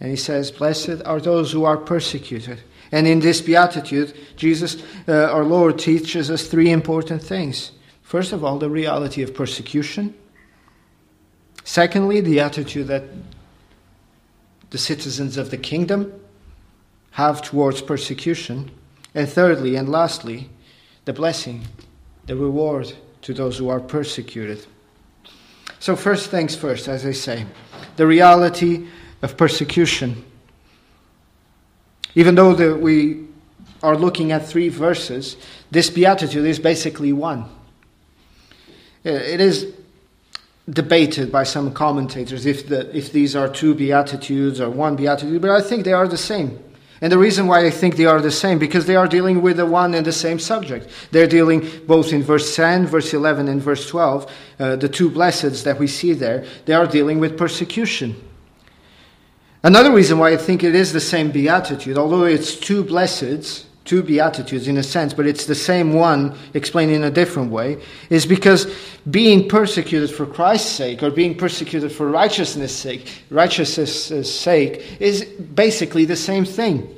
And 0.00 0.10
he 0.10 0.16
says, 0.16 0.50
Blessed 0.50 1.02
are 1.04 1.20
those 1.20 1.52
who 1.52 1.64
are 1.64 1.76
persecuted. 1.76 2.60
And 2.90 3.06
in 3.06 3.20
this 3.20 3.40
beatitude, 3.40 4.16
Jesus, 4.36 4.82
uh, 5.06 5.12
our 5.12 5.44
Lord, 5.44 5.78
teaches 5.78 6.28
us 6.28 6.48
three 6.48 6.70
important 6.70 7.22
things. 7.22 7.70
First 8.02 8.32
of 8.32 8.44
all, 8.44 8.58
the 8.58 8.70
reality 8.70 9.22
of 9.22 9.32
persecution. 9.32 10.12
Secondly, 11.62 12.20
the 12.20 12.40
attitude 12.40 12.88
that 12.88 13.04
the 14.70 14.78
citizens 14.78 15.36
of 15.36 15.50
the 15.50 15.56
kingdom 15.56 16.12
have 17.12 17.42
towards 17.42 17.80
persecution. 17.80 18.72
And 19.18 19.28
thirdly 19.28 19.74
and 19.74 19.88
lastly, 19.88 20.48
the 21.04 21.12
blessing, 21.12 21.66
the 22.26 22.36
reward 22.36 22.92
to 23.22 23.34
those 23.34 23.58
who 23.58 23.68
are 23.68 23.80
persecuted. 23.80 24.64
So, 25.80 25.96
first 25.96 26.30
things 26.30 26.54
first, 26.54 26.86
as 26.86 27.04
I 27.04 27.10
say, 27.10 27.44
the 27.96 28.06
reality 28.06 28.86
of 29.20 29.36
persecution. 29.36 30.24
Even 32.14 32.36
though 32.36 32.54
the, 32.54 32.76
we 32.76 33.26
are 33.82 33.96
looking 33.96 34.30
at 34.30 34.46
three 34.46 34.68
verses, 34.68 35.36
this 35.68 35.90
beatitude 35.90 36.46
is 36.46 36.60
basically 36.60 37.12
one. 37.12 37.42
Uh, 39.04 39.10
it 39.10 39.40
is 39.40 39.74
debated 40.70 41.32
by 41.32 41.42
some 41.42 41.72
commentators 41.72 42.46
if, 42.46 42.68
the, 42.68 42.96
if 42.96 43.10
these 43.10 43.34
are 43.34 43.48
two 43.48 43.74
beatitudes 43.74 44.60
or 44.60 44.70
one 44.70 44.94
beatitude, 44.94 45.42
but 45.42 45.50
I 45.50 45.60
think 45.60 45.84
they 45.84 45.92
are 45.92 46.06
the 46.06 46.16
same. 46.16 46.62
And 47.00 47.12
the 47.12 47.18
reason 47.18 47.46
why 47.46 47.64
I 47.64 47.70
think 47.70 47.96
they 47.96 48.06
are 48.06 48.20
the 48.20 48.30
same, 48.30 48.58
because 48.58 48.86
they 48.86 48.96
are 48.96 49.06
dealing 49.06 49.40
with 49.40 49.58
the 49.58 49.66
one 49.66 49.94
and 49.94 50.04
the 50.04 50.12
same 50.12 50.38
subject. 50.40 50.88
They're 51.12 51.28
dealing 51.28 51.68
both 51.86 52.12
in 52.12 52.22
verse 52.22 52.56
10, 52.56 52.86
verse 52.86 53.14
11, 53.14 53.46
and 53.46 53.62
verse 53.62 53.88
12, 53.88 54.32
uh, 54.58 54.76
the 54.76 54.88
two 54.88 55.08
blesseds 55.08 55.62
that 55.62 55.78
we 55.78 55.86
see 55.86 56.12
there, 56.12 56.44
they 56.64 56.74
are 56.74 56.86
dealing 56.86 57.20
with 57.20 57.38
persecution. 57.38 58.16
Another 59.62 59.92
reason 59.92 60.18
why 60.18 60.32
I 60.32 60.36
think 60.36 60.64
it 60.64 60.74
is 60.74 60.92
the 60.92 61.00
same 61.00 61.30
beatitude, 61.30 61.96
although 61.96 62.24
it's 62.24 62.56
two 62.56 62.82
blesseds, 62.82 63.64
two 63.88 64.02
beatitudes 64.02 64.68
in 64.68 64.76
a 64.76 64.82
sense, 64.82 65.14
but 65.14 65.26
it's 65.26 65.46
the 65.46 65.54
same 65.54 65.94
one 65.94 66.36
explained 66.52 66.92
in 66.92 67.04
a 67.04 67.10
different 67.10 67.50
way, 67.50 67.82
is 68.10 68.26
because 68.26 68.66
being 69.10 69.48
persecuted 69.48 70.10
for 70.10 70.26
Christ's 70.26 70.70
sake 70.70 71.02
or 71.02 71.10
being 71.10 71.34
persecuted 71.34 71.90
for 71.90 72.06
righteousness' 72.08 72.76
sake, 72.76 73.24
righteousness' 73.30 74.10
uh, 74.10 74.22
sake, 74.22 75.00
is 75.00 75.24
basically 75.24 76.04
the 76.04 76.16
same 76.16 76.44
thing. 76.44 76.94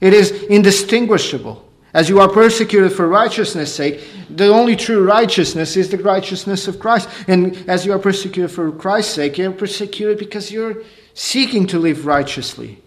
It 0.00 0.14
is 0.14 0.30
indistinguishable. 0.44 1.64
As 1.92 2.08
you 2.08 2.20
are 2.20 2.28
persecuted 2.28 2.92
for 2.92 3.08
righteousness' 3.08 3.74
sake, 3.74 4.06
the 4.30 4.48
only 4.48 4.76
true 4.76 5.04
righteousness 5.04 5.76
is 5.76 5.88
the 5.88 5.98
righteousness 5.98 6.68
of 6.68 6.78
Christ. 6.78 7.08
And 7.26 7.68
as 7.68 7.84
you 7.84 7.92
are 7.92 7.98
persecuted 7.98 8.52
for 8.52 8.70
Christ's 8.70 9.14
sake, 9.14 9.38
you're 9.38 9.50
persecuted 9.50 10.18
because 10.18 10.52
you're 10.52 10.84
seeking 11.14 11.66
to 11.68 11.78
live 11.80 12.06
righteously. 12.06 12.80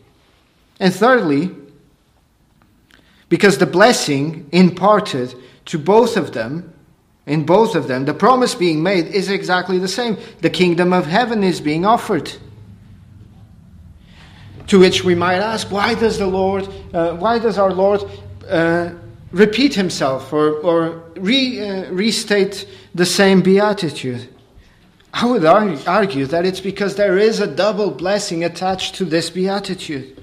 And 0.79 0.93
thirdly, 0.93 1.51
because 3.31 3.59
the 3.59 3.65
blessing 3.65 4.45
imparted 4.51 5.33
to 5.63 5.79
both 5.79 6.17
of 6.17 6.33
them, 6.33 6.73
in 7.25 7.45
both 7.45 7.75
of 7.75 7.87
them, 7.87 8.03
the 8.03 8.13
promise 8.13 8.53
being 8.53 8.83
made 8.83 9.07
is 9.07 9.29
exactly 9.29 9.79
the 9.79 9.87
same. 9.87 10.17
The 10.41 10.49
kingdom 10.49 10.91
of 10.91 11.05
heaven 11.05 11.41
is 11.41 11.61
being 11.61 11.85
offered. 11.85 12.29
To 14.67 14.79
which 14.79 15.05
we 15.05 15.15
might 15.15 15.37
ask, 15.37 15.71
why 15.71 15.93
does 15.93 16.17
the 16.17 16.27
Lord, 16.27 16.67
uh, 16.93 17.15
why 17.15 17.39
does 17.39 17.57
our 17.57 17.71
Lord 17.71 18.03
uh, 18.49 18.89
repeat 19.31 19.75
himself 19.75 20.33
or, 20.33 20.55
or 20.55 21.01
re, 21.15 21.61
uh, 21.61 21.89
restate 21.93 22.67
the 22.93 23.05
same 23.05 23.41
beatitude? 23.41 24.27
I 25.13 25.25
would 25.25 25.45
argue 25.45 26.25
that 26.25 26.45
it's 26.45 26.59
because 26.59 26.95
there 26.97 27.17
is 27.17 27.39
a 27.39 27.47
double 27.47 27.91
blessing 27.91 28.43
attached 28.43 28.95
to 28.95 29.05
this 29.05 29.29
beatitude. 29.29 30.20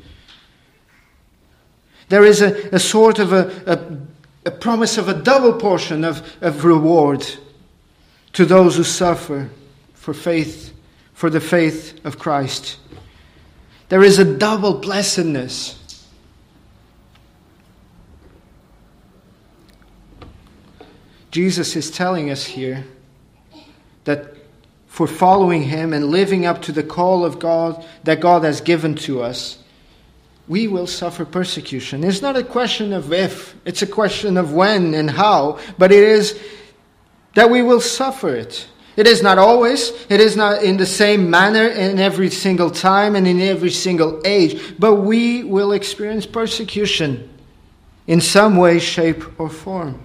There 2.08 2.24
is 2.24 2.40
a, 2.40 2.74
a 2.74 2.78
sort 2.78 3.18
of 3.18 3.32
a, 3.32 3.50
a, 3.66 4.48
a 4.48 4.50
promise 4.50 4.96
of 4.98 5.08
a 5.08 5.14
double 5.14 5.54
portion 5.54 6.04
of, 6.04 6.22
of 6.40 6.64
reward 6.64 7.26
to 8.32 8.44
those 8.44 8.76
who 8.76 8.84
suffer 8.84 9.50
for 9.94 10.14
faith, 10.14 10.72
for 11.12 11.28
the 11.28 11.40
faith 11.40 12.04
of 12.04 12.18
Christ. 12.18 12.78
There 13.88 14.02
is 14.02 14.18
a 14.18 14.24
double 14.24 14.74
blessedness. 14.74 15.74
Jesus 21.30 21.76
is 21.76 21.90
telling 21.90 22.30
us 22.30 22.44
here 22.44 22.84
that 24.04 24.34
for 24.86 25.06
following 25.06 25.62
Him 25.62 25.92
and 25.92 26.06
living 26.06 26.46
up 26.46 26.62
to 26.62 26.72
the 26.72 26.82
call 26.82 27.24
of 27.24 27.38
God 27.38 27.84
that 28.04 28.20
God 28.20 28.44
has 28.44 28.60
given 28.60 28.94
to 28.96 29.22
us, 29.22 29.58
we 30.48 30.66
will 30.66 30.86
suffer 30.86 31.24
persecution. 31.24 32.02
It's 32.02 32.22
not 32.22 32.36
a 32.36 32.42
question 32.42 32.92
of 32.92 33.12
if, 33.12 33.54
it's 33.64 33.82
a 33.82 33.86
question 33.86 34.36
of 34.36 34.54
when 34.54 34.94
and 34.94 35.10
how, 35.10 35.58
but 35.76 35.92
it 35.92 36.02
is 36.02 36.40
that 37.34 37.50
we 37.50 37.62
will 37.62 37.80
suffer 37.80 38.34
it. 38.34 38.66
It 38.96 39.06
is 39.06 39.22
not 39.22 39.38
always, 39.38 39.92
it 40.08 40.20
is 40.20 40.36
not 40.36 40.64
in 40.64 40.76
the 40.76 40.86
same 40.86 41.30
manner 41.30 41.68
in 41.68 42.00
every 42.00 42.30
single 42.30 42.70
time 42.70 43.14
and 43.14 43.28
in 43.28 43.40
every 43.40 43.70
single 43.70 44.20
age, 44.24 44.74
but 44.78 44.96
we 44.96 45.44
will 45.44 45.72
experience 45.72 46.26
persecution 46.26 47.28
in 48.08 48.20
some 48.20 48.56
way, 48.56 48.78
shape, 48.78 49.38
or 49.38 49.50
form. 49.50 50.02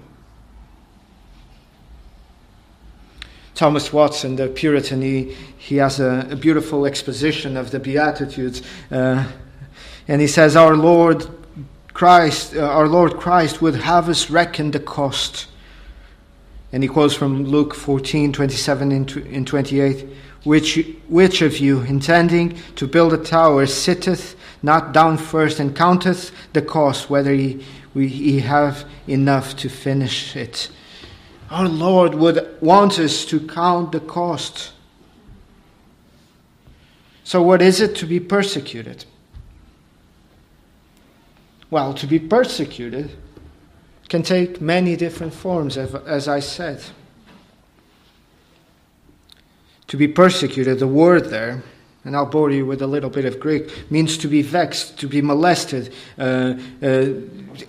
Thomas 3.56 3.94
Watson, 3.94 4.36
the 4.36 4.48
Puritan, 4.48 5.02
he, 5.02 5.36
he 5.58 5.78
has 5.78 6.00
a, 6.00 6.28
a 6.30 6.36
beautiful 6.36 6.86
exposition 6.86 7.56
of 7.56 7.72
the 7.72 7.80
Beatitudes. 7.80 8.62
Uh, 8.92 9.26
and 10.08 10.22
he 10.22 10.28
says, 10.28 10.56
Our 10.56 10.76
Lord 10.76 11.28
Christ, 11.94 12.56
uh, 12.56 12.62
our 12.62 12.88
Lord 12.88 13.18
Christ 13.18 13.62
would 13.62 13.76
have 13.76 14.10
us 14.10 14.30
reckon 14.30 14.72
the 14.72 14.80
cost. 14.80 15.48
And 16.72 16.82
he 16.82 16.90
quotes 16.90 17.14
from 17.14 17.46
Luke 17.46 17.76
14, 17.76 18.34
27 18.34 18.92
and 18.92 19.48
28. 19.48 20.08
Which, 20.44 20.88
which 21.08 21.42
of 21.42 21.60
you, 21.60 21.82
intending 21.82 22.60
to 22.76 22.88
build 22.88 23.14
a 23.14 23.18
tower, 23.18 23.66
sitteth 23.66 24.36
not 24.62 24.92
down 24.92 25.18
first 25.18 25.60
and 25.60 25.76
counteth 25.76 26.32
the 26.52 26.62
cost, 26.62 27.10
whether 27.10 27.32
he, 27.32 27.64
we, 27.94 28.08
he 28.08 28.40
have 28.42 28.86
enough 29.08 29.56
to 29.58 29.70
finish 29.70 30.36
it? 30.36 30.70
Our 31.50 31.70
Lord 31.70 32.16
would 32.16 32.58
want 32.62 33.00
us 33.00 33.24
to 33.26 33.40
count 33.40 33.92
the 33.92 34.00
cost. 34.00 34.74
So, 37.24 37.42
what 37.42 37.62
is 37.62 37.80
it 37.80 37.96
to 37.98 38.06
be 38.06 38.20
persecuted? 38.20 39.06
Well, 41.74 41.96
to 41.96 42.06
be 42.06 42.20
persecuted 42.20 43.10
can 44.08 44.22
take 44.22 44.62
many 44.62 44.96
different 44.96 45.34
forms, 45.34 45.76
as 45.76 46.28
I 46.28 46.40
said. 46.40 46.84
To 49.88 49.98
be 49.98 50.08
persecuted, 50.08 50.78
the 50.78 50.86
word 50.86 51.32
there, 51.32 51.64
and 52.06 52.16
I'll 52.16 52.28
bore 52.28 52.52
you 52.52 52.68
with 52.68 52.84
a 52.84 52.86
little 52.86 53.10
bit 53.10 53.26
of 53.26 53.40
Greek, 53.40 53.90
means 53.90 54.20
to 54.20 54.28
be 54.28 54.44
vexed, 54.44 55.00
to 55.00 55.08
be 55.08 55.20
molested. 55.20 55.96
Uh, 56.16 56.54
uh, 56.84 57.06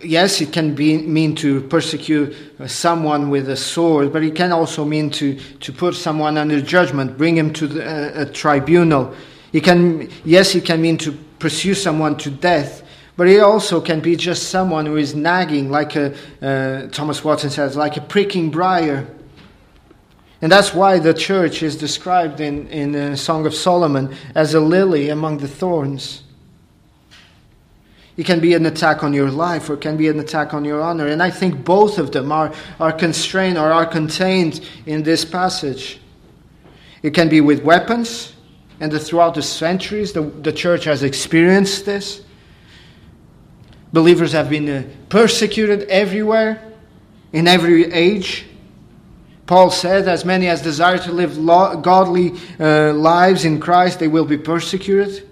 yes, 0.02 0.42
it 0.42 0.52
can 0.52 0.74
be, 0.74 0.98
mean 0.98 1.34
to 1.36 1.62
persecute 1.62 2.36
someone 2.66 3.30
with 3.30 3.48
a 3.48 3.56
sword, 3.56 4.12
but 4.12 4.22
it 4.22 4.34
can 4.34 4.52
also 4.52 4.84
mean 4.84 5.08
to, 5.12 5.40
to 5.60 5.72
put 5.72 5.94
someone 5.94 6.36
under 6.36 6.60
judgment, 6.60 7.16
bring 7.16 7.38
him 7.38 7.54
to 7.54 7.66
the, 7.66 7.82
uh, 7.82 8.24
a 8.24 8.26
tribunal. 8.26 9.14
It 9.54 9.64
can, 9.64 10.10
yes, 10.26 10.54
it 10.54 10.66
can 10.66 10.82
mean 10.82 10.98
to 10.98 11.12
pursue 11.38 11.72
someone 11.72 12.18
to 12.18 12.30
death, 12.30 12.83
but 13.16 13.28
it 13.28 13.40
also 13.40 13.80
can 13.80 14.00
be 14.00 14.16
just 14.16 14.48
someone 14.50 14.86
who 14.86 14.96
is 14.96 15.14
nagging, 15.14 15.70
like 15.70 15.94
a, 15.94 16.14
uh, 16.42 16.88
Thomas 16.88 17.22
Watson 17.22 17.50
says, 17.50 17.76
like 17.76 17.96
a 17.96 18.00
pricking 18.00 18.50
briar. 18.50 19.06
And 20.42 20.50
that's 20.50 20.74
why 20.74 20.98
the 20.98 21.14
church 21.14 21.62
is 21.62 21.76
described 21.76 22.40
in, 22.40 22.66
in 22.68 22.92
the 22.92 23.16
Song 23.16 23.46
of 23.46 23.54
Solomon 23.54 24.14
as 24.34 24.54
a 24.54 24.60
lily 24.60 25.08
among 25.10 25.38
the 25.38 25.48
thorns. 25.48 26.22
It 28.16 28.26
can 28.26 28.40
be 28.40 28.54
an 28.54 28.66
attack 28.66 29.02
on 29.02 29.12
your 29.12 29.30
life 29.30 29.70
or 29.70 29.74
it 29.74 29.80
can 29.80 29.96
be 29.96 30.08
an 30.08 30.20
attack 30.20 30.54
on 30.54 30.64
your 30.64 30.80
honor. 30.80 31.06
And 31.06 31.22
I 31.22 31.30
think 31.30 31.64
both 31.64 31.98
of 31.98 32.12
them 32.12 32.30
are, 32.30 32.52
are 32.78 32.92
constrained 32.92 33.58
or 33.58 33.72
are 33.72 33.86
contained 33.86 34.60
in 34.86 35.02
this 35.02 35.24
passage. 35.24 36.00
It 37.02 37.12
can 37.12 37.28
be 37.28 37.40
with 37.40 37.62
weapons, 37.62 38.32
and 38.80 38.92
throughout 39.00 39.34
the 39.34 39.42
centuries, 39.42 40.12
the, 40.12 40.22
the 40.22 40.52
church 40.52 40.84
has 40.84 41.02
experienced 41.02 41.84
this. 41.84 42.22
Believers 43.94 44.32
have 44.32 44.50
been 44.50 44.68
uh, 44.68 44.82
persecuted 45.08 45.84
everywhere, 45.84 46.60
in 47.32 47.46
every 47.46 47.92
age. 47.92 48.44
Paul 49.46 49.70
said, 49.70 50.08
As 50.08 50.24
many 50.24 50.48
as 50.48 50.62
desire 50.62 50.98
to 50.98 51.12
live 51.12 51.36
godly 51.82 52.32
uh, 52.58 52.92
lives 52.92 53.44
in 53.44 53.60
Christ, 53.60 54.00
they 54.00 54.08
will 54.08 54.24
be 54.24 54.36
persecuted. 54.36 55.28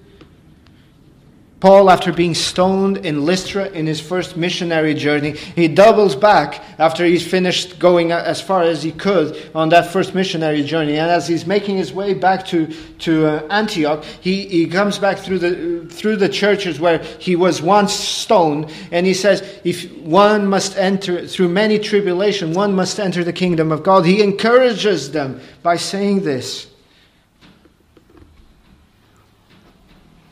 Paul, 1.62 1.90
after 1.90 2.12
being 2.12 2.34
stoned 2.34 3.06
in 3.06 3.24
Lystra 3.24 3.68
in 3.68 3.86
his 3.86 4.00
first 4.00 4.36
missionary 4.36 4.94
journey, 4.94 5.36
he 5.36 5.68
doubles 5.68 6.16
back 6.16 6.60
after 6.76 7.04
he's 7.04 7.24
finished 7.24 7.78
going 7.78 8.10
as 8.10 8.40
far 8.40 8.64
as 8.64 8.82
he 8.82 8.90
could 8.90 9.40
on 9.54 9.68
that 9.68 9.92
first 9.92 10.12
missionary 10.12 10.64
journey. 10.64 10.98
And 10.98 11.08
as 11.08 11.28
he's 11.28 11.46
making 11.46 11.76
his 11.76 11.92
way 11.92 12.14
back 12.14 12.44
to, 12.46 12.66
to 13.06 13.26
uh, 13.26 13.46
Antioch, 13.48 14.02
he, 14.02 14.44
he 14.48 14.66
comes 14.66 14.98
back 14.98 15.18
through 15.18 15.38
the, 15.38 15.86
through 15.88 16.16
the 16.16 16.28
churches 16.28 16.80
where 16.80 16.98
he 17.20 17.36
was 17.36 17.62
once 17.62 17.92
stoned. 17.92 18.68
And 18.90 19.06
he 19.06 19.14
says, 19.14 19.48
If 19.62 19.88
one 19.98 20.48
must 20.48 20.76
enter 20.76 21.28
through 21.28 21.50
many 21.50 21.78
tribulation, 21.78 22.54
one 22.54 22.74
must 22.74 22.98
enter 22.98 23.22
the 23.22 23.32
kingdom 23.32 23.70
of 23.70 23.84
God. 23.84 24.04
He 24.04 24.20
encourages 24.20 25.12
them 25.12 25.40
by 25.62 25.76
saying 25.76 26.24
this. 26.24 26.71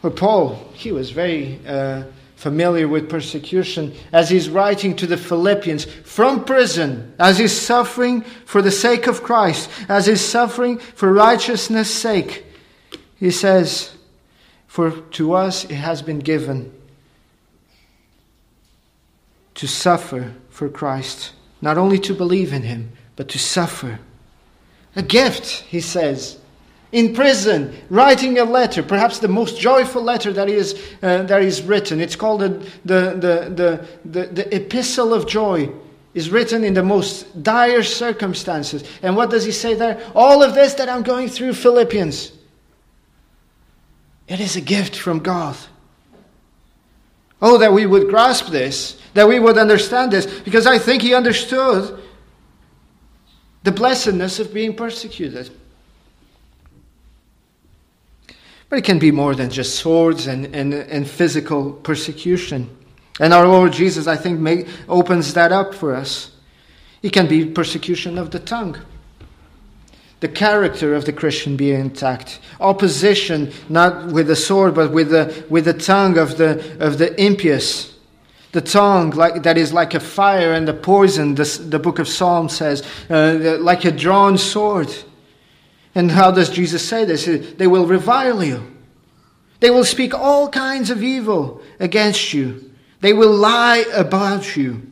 But 0.03 0.17
Paul, 0.17 0.55
he 0.73 0.93
was 0.93 1.11
very 1.11 1.61
uh, 1.67 2.05
familiar 2.37 2.89
with 2.89 3.11
persecution 3.11 3.95
as 4.13 4.31
he's 4.31 4.49
writing 4.49 4.97
to 4.97 5.07
the 5.07 5.19
Philippians 5.19 5.85
from 5.85 6.45
prison, 6.45 7.13
as 7.19 7.39
he's 7.39 7.53
suffering 7.53 8.23
for 8.23 8.63
the 8.63 8.71
sake 8.71 9.07
of 9.07 9.23
Christ, 9.23 9.69
as 9.91 10.07
he's 10.07 10.23
suffering 10.23 10.79
for 10.79 11.13
righteousness' 11.13 11.95
sake. 11.95 12.47
He 13.17 13.31
says, 13.31 13.95
For 14.67 14.91
to 14.91 15.35
us 15.35 15.65
it 15.65 15.73
has 15.73 16.01
been 16.01 16.21
given 16.21 16.73
to 19.55 19.67
suffer 19.67 20.33
for 20.49 20.71
Christ, 20.71 21.33
not 21.61 21.77
only 21.77 21.99
to 21.99 22.15
believe 22.15 22.55
in 22.55 22.63
him, 22.63 22.93
but 23.17 23.29
to 23.29 23.39
suffer. 23.39 24.01
A 24.97 25.03
gift, 25.03 25.65
he 25.69 25.83
says 25.83 26.40
in 26.93 27.15
prison, 27.15 27.77
writing 27.89 28.39
a 28.39 28.45
letter, 28.45 28.83
perhaps 28.83 29.19
the 29.19 29.29
most 29.29 29.61
joyful 29.61 30.03
letter 30.03 30.33
that 30.33 30.49
is, 30.49 30.75
uh, 31.03 31.23
that 31.23 31.43
is 31.43 31.63
written. 31.63 32.01
It's 32.01 32.17
called 32.17 32.41
the, 32.41 32.49
the, 32.85 33.49
the, 33.55 33.87
the, 34.05 34.27
the 34.27 34.57
Epistle 34.57 35.15
of 35.15 35.27
Joy. 35.27 35.73
Is 36.13 36.29
written 36.29 36.65
in 36.65 36.75
the 36.75 36.83
most 36.83 37.41
dire 37.41 37.85
circumstances. 37.85 38.83
And 39.01 39.15
what 39.15 39.31
does 39.31 39.45
he 39.45 39.53
say 39.53 39.75
there? 39.75 40.05
All 40.13 40.43
of 40.43 40.55
this 40.55 40.75
that 40.75 40.89
I'm 40.89 41.05
going 41.05 41.29
through, 41.29 41.55
Philippians, 41.55 42.33
it 44.27 44.41
is 44.41 44.57
a 44.57 44.61
gift 44.61 44.97
from 44.97 45.21
God. 45.21 45.57
Oh, 47.41 47.59
that 47.59 47.73
we 47.73 47.87
would 47.87 48.09
grasp 48.09 48.49
this, 48.49 49.01
that 49.15 49.29
we 49.29 49.39
would 49.39 49.57
understand 49.57 50.11
this, 50.11 50.27
because 50.41 50.67
I 50.67 50.81
think 50.81 51.03
he 51.03 51.15
understood 51.15 52.03
the 53.63 53.71
blessedness 53.71 54.41
of 54.41 54.53
being 54.53 54.75
persecuted. 54.75 55.51
But 58.71 58.79
it 58.79 58.85
can 58.85 59.01
be 59.01 59.11
more 59.11 59.35
than 59.35 59.51
just 59.51 59.75
swords 59.75 60.29
and, 60.29 60.47
and, 60.55 60.73
and 60.73 61.07
physical 61.07 61.73
persecution. 61.73 62.71
And 63.19 63.35
our 63.35 63.47
Lord 63.47 63.73
Jesus, 63.73 64.07
I 64.07 64.17
think, 64.17 64.39
make, 64.39 64.69
opens 64.89 65.35
that 65.35 65.53
up 65.53 65.75
for 65.75 65.95
us. 65.95 66.31
It 67.03 67.13
can 67.13 67.27
be 67.27 67.45
persecution 67.45 68.17
of 68.17 68.31
the 68.31 68.39
tongue. 68.39 68.79
The 70.21 70.29
character 70.29 70.95
of 70.95 71.05
the 71.05 71.13
Christian 71.13 71.57
being 71.57 71.81
intact. 71.81 72.39
Opposition, 72.61 73.53
not 73.69 74.13
with 74.13 74.29
the 74.29 74.37
sword, 74.37 74.75
but 74.75 74.93
with 74.93 75.11
the, 75.11 75.45
with 75.51 75.65
the 75.65 75.75
tongue 75.75 76.17
of 76.17 76.39
the, 76.39 76.77
of 76.79 76.99
the 76.99 77.21
impious. 77.21 77.97
The 78.53 78.61
tongue 78.61 79.11
like, 79.11 79.43
that 79.43 79.59
is 79.59 79.73
like 79.73 79.95
a 79.95 80.01
fire 80.01 80.53
and 80.53 80.69
a 80.69 80.75
poison, 80.75 81.35
the, 81.35 81.45
the 81.69 81.79
book 81.79 81.99
of 81.99 82.07
Psalms 82.07 82.57
says, 82.57 82.87
uh, 83.09 83.59
like 83.61 83.85
a 83.85 83.91
drawn 83.91 84.39
sword. 84.39 84.95
And 85.95 86.11
how 86.11 86.31
does 86.31 86.51
Jesus 86.51 86.87
say 86.87 87.05
this? 87.05 87.25
They 87.25 87.67
will 87.67 87.87
revile 87.87 88.43
you. 88.43 88.77
They 89.61 89.71
will 89.71 89.85
speak 89.85 90.15
all 90.15 90.49
kinds 90.49 90.91
of 90.91 91.03
evil 91.03 91.63
against 91.79 92.33
you. 92.33 92.71
They 93.01 93.13
will 93.13 93.33
lie 93.35 93.85
about 93.95 94.57
you. 94.57 94.91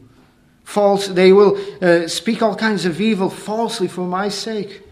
False, 0.65 1.09
they 1.09 1.33
will 1.33 1.59
uh, 1.81 2.09
speak 2.09 2.43
all 2.43 2.55
kinds 2.55 2.85
of 2.85 3.01
evil 3.01 3.31
falsely 3.31 3.89
for 3.89 4.07
my 4.07 4.29
sake. 4.29 4.83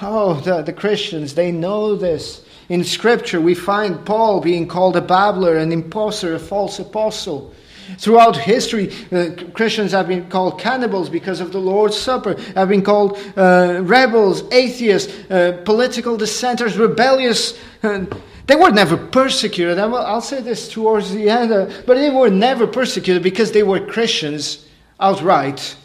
Oh, 0.00 0.34
the, 0.40 0.62
the 0.62 0.72
Christians, 0.72 1.34
they 1.34 1.52
know 1.52 1.94
this. 1.94 2.44
In 2.68 2.82
Scripture, 2.84 3.40
we 3.40 3.54
find 3.54 4.06
Paul 4.06 4.40
being 4.40 4.66
called 4.66 4.96
a 4.96 5.02
babbler, 5.02 5.58
an 5.58 5.72
impostor, 5.72 6.34
a 6.34 6.38
false 6.38 6.78
apostle. 6.78 7.54
Throughout 7.98 8.36
history, 8.36 8.92
uh, 9.12 9.30
Christians 9.52 9.92
have 9.92 10.08
been 10.08 10.28
called 10.28 10.60
cannibals 10.60 11.08
because 11.08 11.40
of 11.40 11.52
the 11.52 11.60
Lord's 11.60 11.96
Supper, 11.96 12.40
have 12.54 12.68
been 12.68 12.82
called 12.82 13.18
uh, 13.36 13.80
rebels, 13.82 14.42
atheists, 14.52 15.30
uh, 15.30 15.60
political 15.64 16.16
dissenters, 16.16 16.76
rebellious. 16.76 17.58
they 17.82 18.56
were 18.56 18.70
never 18.70 18.96
persecuted. 18.96 19.78
I'll 19.78 20.20
say 20.20 20.40
this 20.40 20.68
towards 20.68 21.12
the 21.12 21.28
end, 21.28 21.52
uh, 21.52 21.70
but 21.86 21.94
they 21.94 22.10
were 22.10 22.30
never 22.30 22.66
persecuted 22.66 23.22
because 23.22 23.52
they 23.52 23.62
were 23.62 23.80
Christians 23.80 24.66
outright. 25.00 25.76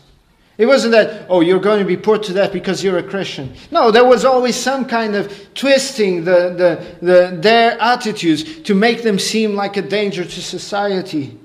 It 0.60 0.66
wasn't 0.66 0.92
that, 0.92 1.26
oh, 1.30 1.40
you're 1.40 1.62
going 1.62 1.80
to 1.80 1.86
be 1.86 1.96
put 1.96 2.24
to 2.24 2.34
death 2.34 2.52
because 2.52 2.84
you're 2.84 2.98
a 2.98 3.04
Christian. 3.04 3.54
No, 3.72 3.92
there 3.92 4.04
was 4.04 4.26
always 4.26 4.58
some 4.58 4.84
kind 4.84 5.16
of 5.16 5.54
twisting 5.54 6.26
the, 6.26 6.54
the, 7.02 7.06
the, 7.06 7.38
their 7.38 7.82
attitudes 7.82 8.62
to 8.64 8.76
make 8.76 9.02
them 9.02 9.20
seem 9.20 9.56
like 9.56 9.78
a 9.78 9.82
danger 9.82 10.26
to 10.26 10.42
society. 10.42 11.40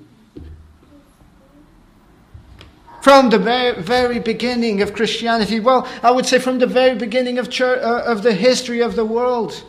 From 3.04 3.28
the 3.28 3.38
very, 3.38 3.78
very 3.82 4.18
beginning 4.18 4.80
of 4.80 4.94
Christianity. 4.94 5.60
Well, 5.60 5.86
I 6.02 6.10
would 6.10 6.24
say 6.24 6.38
from 6.38 6.58
the 6.58 6.66
very 6.66 6.96
beginning 6.96 7.36
of, 7.36 7.50
church, 7.50 7.82
uh, 7.82 8.02
of 8.06 8.22
the 8.22 8.32
history 8.32 8.80
of 8.80 8.96
the 8.96 9.04
world. 9.04 9.62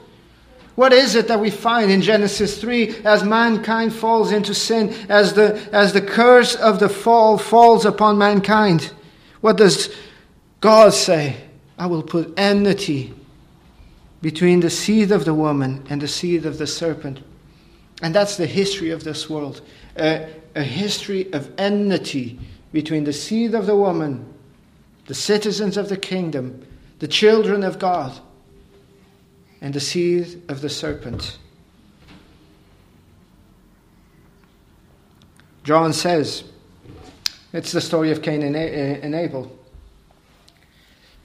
What 0.75 0.93
is 0.93 1.15
it 1.15 1.27
that 1.27 1.41
we 1.41 1.49
find 1.49 1.91
in 1.91 2.01
Genesis 2.01 2.61
3 2.61 3.03
as 3.03 3.25
mankind 3.25 3.93
falls 3.93 4.31
into 4.31 4.53
sin, 4.53 4.95
as 5.09 5.33
the, 5.33 5.59
as 5.73 5.91
the 5.91 6.01
curse 6.01 6.55
of 6.55 6.79
the 6.79 6.87
fall 6.87 7.37
falls 7.37 7.83
upon 7.83 8.17
mankind? 8.17 8.93
What 9.41 9.57
does 9.57 9.93
God 10.61 10.93
say? 10.93 11.35
I 11.77 11.87
will 11.87 12.03
put 12.03 12.33
enmity 12.39 13.13
between 14.21 14.61
the 14.61 14.69
seed 14.69 15.11
of 15.11 15.25
the 15.25 15.33
woman 15.33 15.85
and 15.89 16.01
the 16.01 16.07
seed 16.07 16.45
of 16.45 16.57
the 16.57 16.67
serpent. 16.67 17.19
And 18.01 18.15
that's 18.15 18.37
the 18.37 18.47
history 18.47 18.91
of 18.91 19.03
this 19.03 19.29
world 19.29 19.61
a 20.55 20.63
history 20.63 21.31
of 21.33 21.51
enmity 21.57 22.39
between 22.75 23.05
the 23.05 23.13
seed 23.13 23.55
of 23.55 23.67
the 23.67 23.75
woman, 23.75 24.33
the 25.05 25.13
citizens 25.13 25.77
of 25.77 25.87
the 25.87 25.95
kingdom, 25.95 26.61
the 26.99 27.07
children 27.07 27.63
of 27.63 27.79
God, 27.79 28.19
and 29.61 29.73
the 29.73 29.79
seed 29.79 30.43
of 30.49 30.59
the 30.59 30.67
serpent. 30.67 31.37
John 35.63 35.93
says, 35.93 36.43
it's 37.53 37.71
the 37.71 37.79
story 37.79 38.11
of 38.11 38.21
Cain 38.21 38.43
and 38.43 38.57
eh, 38.57 39.19
Abel. 39.23 39.57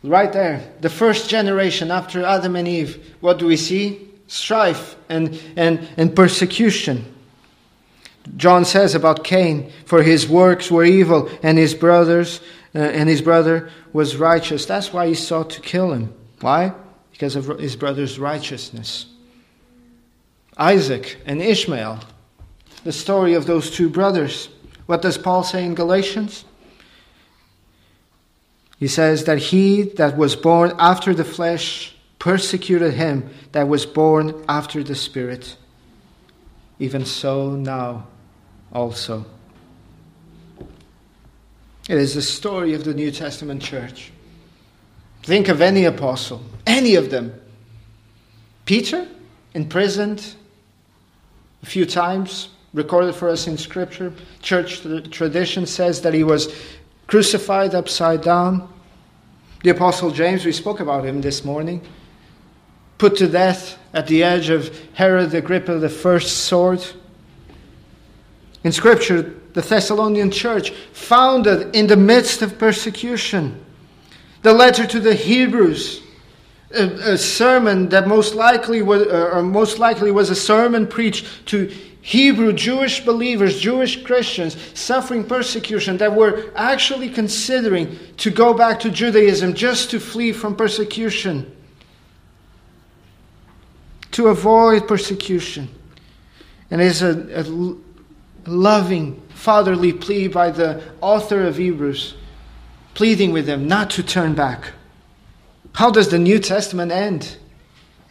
Right 0.04 0.32
there, 0.32 0.72
the 0.80 0.88
first 0.88 1.28
generation 1.28 1.90
after 1.90 2.24
Adam 2.24 2.54
and 2.54 2.68
Eve, 2.68 3.16
what 3.18 3.40
do 3.40 3.46
we 3.46 3.56
see? 3.56 4.08
Strife 4.28 4.94
and, 5.08 5.36
and, 5.56 5.88
and 5.96 6.14
persecution. 6.14 7.12
John 8.36 8.64
says 8.64 8.94
about 8.94 9.24
Cain, 9.24 9.72
for 9.86 10.02
his 10.02 10.28
works 10.28 10.70
were 10.70 10.84
evil, 10.84 11.30
and 11.42 11.56
his 11.58 11.74
brothers 11.74 12.40
uh, 12.74 12.78
and 12.78 13.08
his 13.08 13.22
brother 13.22 13.70
was 13.92 14.16
righteous. 14.16 14.66
That's 14.66 14.92
why 14.92 15.08
he 15.08 15.14
sought 15.14 15.50
to 15.50 15.60
kill 15.60 15.92
him. 15.92 16.12
Why? 16.40 16.72
Because 17.10 17.36
of 17.36 17.58
his 17.58 17.76
brother's 17.76 18.18
righteousness. 18.18 19.06
Isaac 20.56 21.18
and 21.26 21.40
Ishmael, 21.40 22.00
the 22.84 22.92
story 22.92 23.34
of 23.34 23.46
those 23.46 23.70
two 23.70 23.88
brothers. 23.88 24.48
What 24.86 25.02
does 25.02 25.18
Paul 25.18 25.42
say 25.42 25.64
in 25.64 25.74
Galatians? 25.74 26.44
He 28.78 28.88
says 28.88 29.24
that 29.24 29.38
he 29.38 29.82
that 29.82 30.16
was 30.16 30.36
born 30.36 30.72
after 30.78 31.12
the 31.12 31.24
flesh 31.24 31.94
persecuted 32.18 32.94
him 32.94 33.30
that 33.52 33.68
was 33.68 33.84
born 33.84 34.44
after 34.48 34.82
the 34.82 34.94
Spirit. 34.94 35.56
Even 36.80 37.04
so 37.04 37.50
now 37.50 38.08
also. 38.72 39.24
It 41.88 41.96
is 41.98 42.14
the 42.14 42.22
story 42.22 42.74
of 42.74 42.84
the 42.84 42.94
New 42.94 43.10
Testament 43.12 43.62
church. 43.62 44.10
Think 45.22 45.48
of 45.48 45.60
any 45.60 45.84
apostle, 45.84 46.42
any 46.66 46.96
of 46.96 47.10
them. 47.10 47.34
Peter, 48.64 49.06
imprisoned 49.54 50.34
a 51.62 51.66
few 51.66 51.84
times, 51.84 52.48
recorded 52.72 53.14
for 53.14 53.28
us 53.28 53.46
in 53.46 53.58
Scripture. 53.58 54.12
Church 54.40 54.80
tradition 55.10 55.66
says 55.66 56.00
that 56.02 56.14
he 56.14 56.24
was 56.24 56.54
crucified 57.06 57.74
upside 57.74 58.22
down. 58.22 58.72
The 59.62 59.70
Apostle 59.70 60.10
James, 60.10 60.44
we 60.44 60.52
spoke 60.52 60.80
about 60.80 61.04
him 61.04 61.20
this 61.20 61.44
morning, 61.44 61.82
put 63.00 63.16
to 63.16 63.26
death 63.26 63.78
at 63.94 64.06
the 64.06 64.22
edge 64.22 64.50
of 64.50 64.78
Herod 64.92 65.34
Agrippa 65.34 65.78
the 65.78 65.88
first 65.88 66.44
sword. 66.44 66.84
In 68.62 68.72
Scripture, 68.72 69.22
the 69.54 69.62
Thessalonian 69.62 70.30
church, 70.30 70.70
founded 70.92 71.74
in 71.74 71.86
the 71.86 71.96
midst 71.96 72.42
of 72.42 72.58
persecution. 72.58 73.58
The 74.42 74.52
letter 74.52 74.86
to 74.86 75.00
the 75.00 75.14
Hebrews, 75.14 76.02
a, 76.72 77.12
a 77.12 77.18
sermon 77.18 77.88
that 77.88 78.06
most 78.06 78.34
likely 78.34 78.82
was, 78.82 79.06
uh, 79.06 79.30
or 79.32 79.42
most 79.42 79.78
likely 79.78 80.10
was 80.10 80.28
a 80.28 80.36
sermon 80.36 80.86
preached 80.86 81.46
to 81.46 81.74
Hebrew 82.02 82.52
Jewish 82.52 83.00
believers, 83.02 83.58
Jewish 83.58 84.02
Christians 84.04 84.58
suffering 84.78 85.24
persecution 85.24 85.96
that 85.96 86.14
were 86.14 86.52
actually 86.54 87.08
considering 87.08 87.98
to 88.18 88.30
go 88.30 88.52
back 88.52 88.78
to 88.80 88.90
Judaism 88.90 89.54
just 89.54 89.90
to 89.90 89.98
flee 89.98 90.32
from 90.32 90.54
persecution, 90.54 91.50
to 94.20 94.28
avoid 94.28 94.86
persecution. 94.86 95.66
And 96.70 96.80
is 96.80 97.00
a, 97.00 97.40
a 97.40 97.44
loving, 98.46 99.20
fatherly 99.30 99.94
plea 99.94 100.28
by 100.28 100.50
the 100.50 100.82
author 101.00 101.46
of 101.46 101.56
Hebrews, 101.56 102.14
pleading 102.92 103.32
with 103.32 103.46
them 103.46 103.66
not 103.66 103.88
to 103.90 104.02
turn 104.02 104.34
back. 104.34 104.72
How 105.72 105.90
does 105.90 106.10
the 106.10 106.18
New 106.18 106.38
Testament 106.38 106.92
end? 106.92 107.38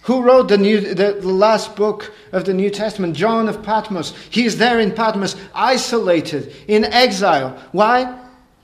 Who 0.03 0.23
wrote 0.23 0.47
the, 0.47 0.57
new, 0.57 0.81
the, 0.81 1.19
the, 1.21 1.27
last 1.27 1.75
book 1.75 2.11
of 2.31 2.45
the 2.45 2.53
New 2.53 2.71
Testament? 2.71 3.15
John 3.15 3.47
of 3.47 3.61
Patmos. 3.61 4.13
He 4.31 4.45
is 4.45 4.57
there 4.57 4.79
in 4.79 4.91
Patmos, 4.91 5.35
isolated, 5.53 6.55
in 6.67 6.85
exile. 6.85 7.55
Why? 7.71 8.17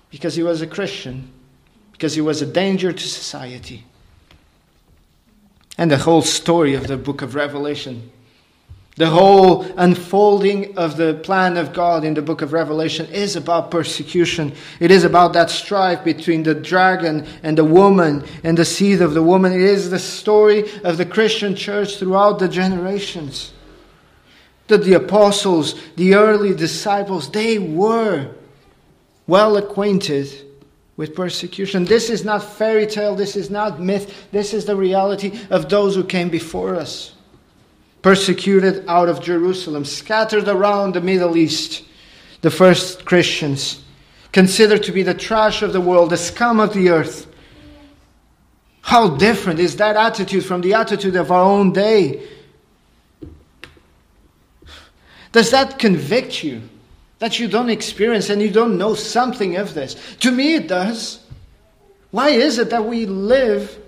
Because 0.10 0.34
he 0.34 0.42
was 0.42 0.62
a 0.62 0.68
Christian, 0.68 1.32
because 1.92 2.16
he 2.16 2.22
was 2.22 2.42
a 2.42 2.48
danger 2.48 2.92
to 2.92 3.08
society. 3.08 3.86
And 5.78 5.92
the 5.92 5.98
whole 5.98 6.22
story 6.22 6.74
of 6.74 6.88
the 6.88 6.98
book 6.98 7.22
of 7.22 7.36
Revelation 7.36 8.12
the 8.98 9.10
whole 9.10 9.64
unfolding 9.76 10.78
of 10.78 10.96
the 10.96 11.16
plan 11.16 11.58
of 11.58 11.74
God 11.74 12.06
in 12.06 12.14
the 12.14 12.22
book 12.22 12.42
of 12.42 12.54
Revelation 12.54 13.06
is 13.08 13.36
about 13.36 13.70
persecution. 13.70 14.54
It 14.80 14.90
is 14.90 15.04
about 15.04 15.34
that 15.34 15.50
strife 15.50 16.06
between 16.06 16.44
the 16.44 16.56
dragon 16.56 17.28
and 17.44 17.58
the 17.58 17.66
woman 17.66 18.24
and 18.46 18.58
the 18.58 18.64
seed 18.64 19.02
of 19.02 19.14
the 19.14 19.22
woman. 19.22 19.52
It 19.52 19.60
is 19.60 19.90
the 19.90 20.00
story 20.00 20.64
of 20.84 20.96
the 20.96 21.06
Christian 21.06 21.56
church 21.56 21.98
throughout 21.98 22.40
the 22.40 22.48
generations. 22.48 23.52
That 24.68 24.86
the 24.86 24.94
apostles, 24.94 25.76
the 25.98 26.16
early 26.16 26.56
disciples, 26.56 27.30
they 27.30 27.60
were 27.60 28.32
well 29.28 29.58
acquainted 29.58 30.45
with 30.98 31.16
persecution. 31.16 31.86
This 31.86 32.10
is 32.10 32.24
not 32.24 32.44
fairy 32.44 32.88
tale, 32.88 33.16
this 33.16 33.36
is 33.36 33.50
not 33.50 33.80
myth, 33.80 34.28
this 34.32 34.54
is 34.54 34.66
the 34.66 34.76
reality 34.76 35.40
of 35.50 35.70
those 35.70 35.96
who 35.96 36.04
came 36.04 36.30
before 36.30 36.76
us 36.76 37.16
persecuted 38.06 38.88
out 38.88 39.10
of 39.10 39.20
Jerusalem, 39.20 39.84
scattered 39.84 40.48
around 40.48 40.94
the 40.94 41.02
Middle 41.02 41.36
East, 41.36 41.84
the 42.42 42.52
first 42.52 43.04
Christians, 43.04 43.82
considered 44.32 44.84
to 44.84 44.92
be 44.92 45.02
the 45.02 45.16
trash 45.16 45.64
of 45.64 45.74
the 45.74 45.82
world, 45.82 46.12
the 46.12 46.18
scum 46.18 46.60
of 46.60 46.72
the 46.72 46.90
earth. 46.90 47.26
How 48.82 49.10
different 49.10 49.60
is 49.60 49.78
that 49.78 49.96
attitude 49.96 50.46
from 50.46 50.62
the 50.62 50.76
attitude 50.76 51.16
of 51.16 51.32
our 51.32 51.42
own 51.42 51.74
day? 51.74 52.30
Does 55.32 55.50
that 55.50 55.80
convict 55.80 56.44
you 56.44 56.62
that 57.20 57.40
you 57.40 57.48
don't 57.48 57.70
experience 57.70 58.30
and 58.30 58.42
you 58.42 58.50
don't 58.50 58.78
know 58.78 58.94
something 58.94 59.58
of 59.58 59.74
this? 59.74 59.96
To 60.18 60.32
me, 60.32 60.56
it 60.56 60.68
does. 60.68 61.20
Why 62.12 62.30
is 62.30 62.60
it 62.60 62.70
that 62.70 62.86
we 62.86 63.06
live 63.06 63.80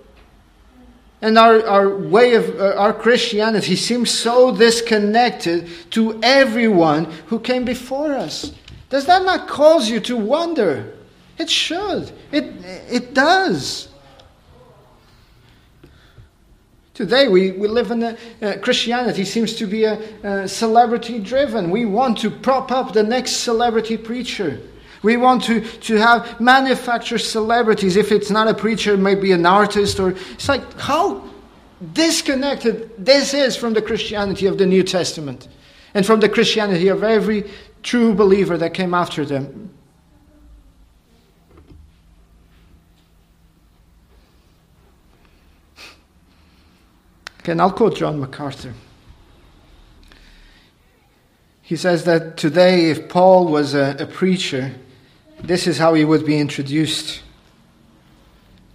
and 1.20 1.36
our, 1.36 1.66
our 1.66 1.96
way 1.96 2.34
of 2.34 2.60
uh, 2.60 2.74
our 2.76 2.92
Christianity 2.92 3.74
seems 3.74 4.10
so 4.10 4.54
disconnected 4.56 5.68
to 5.90 6.20
everyone 6.22 7.06
who 7.26 7.40
came 7.40 7.64
before 7.64 8.12
us. 8.12 8.52
Does 8.88 9.06
that 9.06 9.24
not 9.24 9.48
cause 9.48 9.90
you 9.90 10.00
to 10.00 10.16
wonder? 10.16 10.94
It 11.36 11.50
should. 11.50 12.12
It, 12.30 12.44
it 12.64 13.14
does. 13.14 13.87
Today, 16.98 17.28
we, 17.28 17.52
we 17.52 17.68
live 17.68 17.92
in 17.92 18.02
a 18.02 18.18
uh, 18.42 18.58
Christianity 18.58 19.24
seems 19.24 19.54
to 19.54 19.68
be 19.68 19.84
a, 19.84 20.00
a 20.24 20.48
celebrity 20.48 21.20
driven. 21.20 21.70
We 21.70 21.84
want 21.84 22.18
to 22.18 22.28
prop 22.28 22.72
up 22.72 22.92
the 22.92 23.04
next 23.04 23.36
celebrity 23.36 23.96
preacher. 23.96 24.60
We 25.04 25.16
want 25.16 25.44
to, 25.44 25.60
to 25.60 25.94
have 25.94 26.40
manufacture 26.40 27.18
celebrities. 27.18 27.94
If 27.94 28.10
it's 28.10 28.30
not 28.30 28.48
a 28.48 28.52
preacher, 28.52 28.96
maybe 28.96 29.30
an 29.30 29.46
artist, 29.46 30.00
or 30.00 30.10
it's 30.10 30.48
like 30.48 30.76
how 30.76 31.22
disconnected 31.92 32.90
this 32.98 33.32
is 33.32 33.54
from 33.54 33.74
the 33.74 33.82
Christianity 33.82 34.46
of 34.46 34.58
the 34.58 34.66
New 34.66 34.82
Testament 34.82 35.46
and 35.94 36.04
from 36.04 36.18
the 36.18 36.28
Christianity 36.28 36.88
of 36.88 37.04
every 37.04 37.48
true 37.84 38.12
believer 38.12 38.58
that 38.58 38.74
came 38.74 38.92
after 38.92 39.24
them. 39.24 39.70
Okay, 47.48 47.52
and 47.52 47.62
I'll 47.62 47.72
quote 47.72 47.96
John 47.96 48.20
MacArthur. 48.20 48.74
He 51.62 51.76
says 51.76 52.04
that 52.04 52.36
today, 52.36 52.90
if 52.90 53.08
Paul 53.08 53.46
was 53.46 53.72
a, 53.72 53.96
a 53.98 54.04
preacher, 54.04 54.74
this 55.42 55.66
is 55.66 55.78
how 55.78 55.94
he 55.94 56.04
would 56.04 56.26
be 56.26 56.38
introduced. 56.38 57.22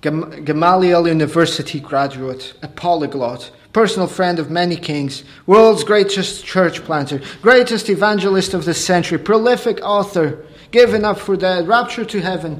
Gamaliel 0.01 1.07
University 1.07 1.79
graduate, 1.79 2.55
a 2.63 2.67
polyglot, 2.67 3.51
personal 3.73 4.07
friend 4.07 4.39
of 4.39 4.49
many 4.49 4.75
kings, 4.75 5.23
world's 5.45 5.83
greatest 5.83 6.43
church 6.43 6.83
planter, 6.83 7.21
greatest 7.43 7.91
evangelist 7.91 8.55
of 8.55 8.65
the 8.65 8.73
century, 8.73 9.19
prolific 9.19 9.81
author, 9.83 10.43
given 10.71 11.05
up 11.05 11.19
for 11.19 11.37
dead, 11.37 11.67
raptured 11.67 12.09
to 12.09 12.21
heaven. 12.21 12.59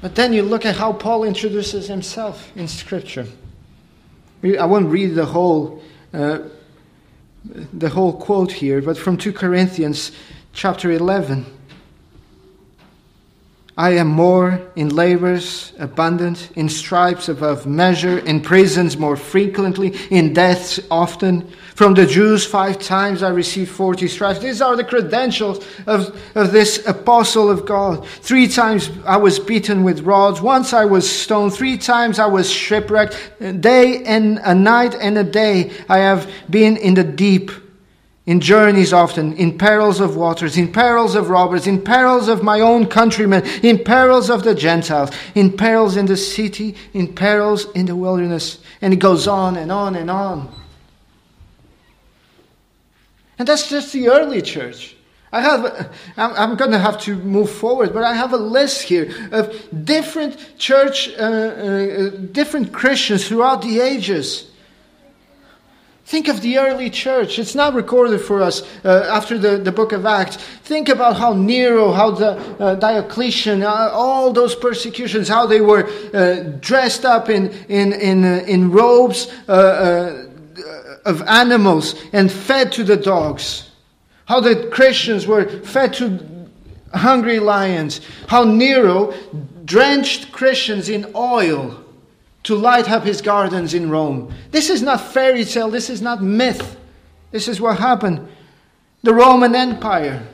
But 0.00 0.14
then 0.14 0.32
you 0.32 0.40
look 0.40 0.64
at 0.64 0.76
how 0.76 0.94
Paul 0.94 1.24
introduces 1.24 1.88
himself 1.88 2.56
in 2.56 2.68
Scripture. 2.68 3.26
I 4.54 4.64
won't 4.64 4.88
read 4.88 5.14
the 5.14 5.26
whole, 5.26 5.82
uh, 6.12 6.40
the 7.72 7.88
whole 7.88 8.12
quote 8.12 8.52
here, 8.52 8.80
but 8.80 8.96
from 8.96 9.16
2 9.16 9.32
Corinthians 9.32 10.12
chapter 10.52 10.90
11. 10.90 11.55
I 13.78 13.90
am 13.90 14.08
more 14.08 14.58
in 14.74 14.88
labors 14.88 15.74
abundant, 15.78 16.48
in 16.56 16.70
stripes 16.70 17.28
above 17.28 17.66
measure, 17.66 18.18
in 18.20 18.40
prisons 18.40 18.96
more 18.96 19.18
frequently, 19.18 19.94
in 20.10 20.32
deaths 20.32 20.80
often. 20.90 21.46
From 21.74 21.92
the 21.92 22.06
Jews, 22.06 22.46
five 22.46 22.78
times 22.78 23.22
I 23.22 23.28
received 23.28 23.70
40 23.70 24.08
stripes. 24.08 24.38
These 24.38 24.62
are 24.62 24.76
the 24.76 24.84
credentials 24.84 25.58
of, 25.86 26.18
of 26.34 26.52
this 26.52 26.86
apostle 26.86 27.50
of 27.50 27.66
God. 27.66 28.08
Three 28.08 28.48
times 28.48 28.88
I 29.04 29.18
was 29.18 29.38
beaten 29.38 29.84
with 29.84 30.00
rods. 30.00 30.40
Once 30.40 30.72
I 30.72 30.86
was 30.86 31.08
stoned. 31.08 31.52
Three 31.52 31.76
times 31.76 32.18
I 32.18 32.26
was 32.26 32.50
shipwrecked. 32.50 33.14
Day 33.60 34.02
and 34.04 34.38
a 34.42 34.54
night 34.54 34.94
and 34.94 35.18
a 35.18 35.24
day 35.24 35.70
I 35.90 35.98
have 35.98 36.30
been 36.48 36.78
in 36.78 36.94
the 36.94 37.04
deep 37.04 37.50
in 38.26 38.40
journeys 38.40 38.92
often, 38.92 39.32
in 39.34 39.56
perils 39.56 40.00
of 40.00 40.16
waters, 40.16 40.56
in 40.56 40.72
perils 40.72 41.14
of 41.14 41.30
robbers, 41.30 41.68
in 41.68 41.80
perils 41.80 42.26
of 42.26 42.42
my 42.42 42.60
own 42.60 42.86
countrymen, 42.86 43.44
in 43.62 43.82
perils 43.82 44.28
of 44.28 44.42
the 44.42 44.54
Gentiles, 44.54 45.10
in 45.36 45.56
perils 45.56 45.96
in 45.96 46.06
the 46.06 46.16
city, 46.16 46.74
in 46.92 47.14
perils 47.14 47.70
in 47.72 47.86
the 47.86 47.94
wilderness. 47.94 48.58
And 48.80 48.92
it 48.92 48.96
goes 48.96 49.28
on 49.28 49.56
and 49.56 49.70
on 49.70 49.94
and 49.94 50.10
on. 50.10 50.52
And 53.38 53.46
that's 53.46 53.68
just 53.68 53.92
the 53.92 54.08
early 54.08 54.42
church. 54.42 54.96
I 55.32 55.40
have, 55.40 55.94
I'm, 56.16 56.56
going 56.56 56.70
to 56.70 56.78
have 56.78 57.00
to 57.02 57.14
move 57.14 57.50
forward, 57.50 57.92
but 57.92 58.02
I 58.02 58.14
have 58.14 58.32
a 58.32 58.38
list 58.38 58.82
here 58.82 59.12
of 59.30 59.84
different 59.84 60.58
church, 60.58 61.10
uh, 61.10 61.22
uh, 61.22 62.10
different 62.32 62.72
Christians 62.72 63.28
throughout 63.28 63.62
the 63.62 63.80
ages. 63.80 64.50
Think 66.06 66.28
of 66.28 66.40
the 66.40 66.58
early 66.58 66.88
church. 66.88 67.36
It's 67.40 67.56
not 67.56 67.74
recorded 67.74 68.20
for 68.20 68.40
us 68.40 68.62
uh, 68.84 69.10
after 69.10 69.36
the, 69.36 69.56
the 69.56 69.72
book 69.72 69.90
of 69.90 70.06
Acts. 70.06 70.36
Think 70.36 70.88
about 70.88 71.16
how 71.16 71.32
Nero, 71.32 71.90
how 71.90 72.12
the, 72.12 72.38
uh, 72.60 72.76
Diocletian, 72.76 73.64
uh, 73.64 73.90
all 73.92 74.32
those 74.32 74.54
persecutions, 74.54 75.26
how 75.26 75.46
they 75.46 75.60
were 75.60 75.90
uh, 76.14 76.58
dressed 76.60 77.04
up 77.04 77.28
in, 77.28 77.48
in, 77.68 77.92
in, 77.92 78.24
uh, 78.24 78.44
in 78.46 78.70
robes 78.70 79.32
uh, 79.48 80.28
of 81.04 81.22
animals 81.22 81.96
and 82.12 82.30
fed 82.30 82.70
to 82.70 82.84
the 82.84 82.96
dogs. 82.96 83.72
How 84.26 84.38
the 84.38 84.68
Christians 84.68 85.26
were 85.26 85.48
fed 85.64 85.92
to 85.94 86.48
hungry 86.94 87.40
lions. 87.40 88.00
How 88.28 88.44
Nero 88.44 89.12
drenched 89.64 90.30
Christians 90.30 90.88
in 90.88 91.10
oil 91.16 91.84
to 92.46 92.54
light 92.54 92.88
up 92.88 93.02
his 93.02 93.20
gardens 93.20 93.74
in 93.74 93.90
Rome. 93.90 94.32
This 94.52 94.70
is 94.70 94.80
not 94.80 95.00
fairy 95.00 95.44
tale, 95.44 95.68
this 95.68 95.90
is 95.90 96.00
not 96.00 96.22
myth. 96.22 96.78
This 97.32 97.48
is 97.48 97.60
what 97.60 97.78
happened. 97.78 98.28
The 99.02 99.12
Roman 99.12 99.56
Empire, 99.56 100.28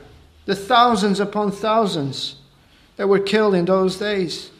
the 0.45 0.55
thousands 0.55 1.19
upon 1.19 1.51
thousands 1.51 2.35
that 2.97 3.07
were 3.07 3.19
killed 3.19 3.55
in 3.55 3.65
those 3.65 3.97
days. 3.97 4.51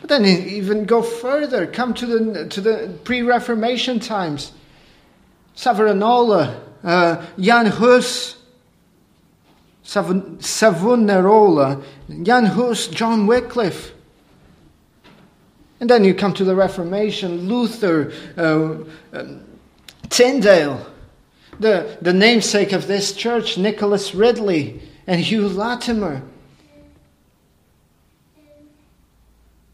But 0.00 0.08
then 0.08 0.24
even 0.24 0.84
go 0.84 1.02
further, 1.02 1.66
come 1.66 1.92
to 1.94 2.06
the, 2.06 2.48
to 2.48 2.60
the 2.60 2.96
pre 3.02 3.22
Reformation 3.22 3.98
times. 3.98 4.52
Savonarola, 5.56 6.62
uh, 6.84 7.26
Jan 7.40 7.66
Hus, 7.66 8.36
Savonarola, 9.82 11.82
Jan 12.22 12.46
Hus, 12.46 12.86
John 12.86 13.26
Wycliffe. 13.26 13.95
And 15.80 15.90
then 15.90 16.04
you 16.04 16.14
come 16.14 16.32
to 16.34 16.44
the 16.44 16.54
Reformation, 16.54 17.48
Luther, 17.48 18.12
uh, 18.38 18.78
um, 19.12 19.44
Tyndale, 20.08 20.86
the, 21.60 21.98
the 22.00 22.12
namesake 22.12 22.72
of 22.72 22.86
this 22.86 23.12
church, 23.12 23.58
Nicholas 23.58 24.14
Ridley, 24.14 24.80
and 25.06 25.20
Hugh 25.20 25.48
Latimer. 25.48 26.22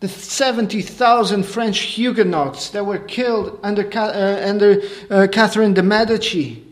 The 0.00 0.08
70,000 0.08 1.44
French 1.44 1.78
Huguenots 1.78 2.70
that 2.70 2.84
were 2.84 2.98
killed 2.98 3.60
under, 3.62 3.88
uh, 3.96 4.48
under 4.48 4.82
uh, 5.08 5.28
Catherine 5.30 5.74
de' 5.74 5.82
Medici 5.82 6.64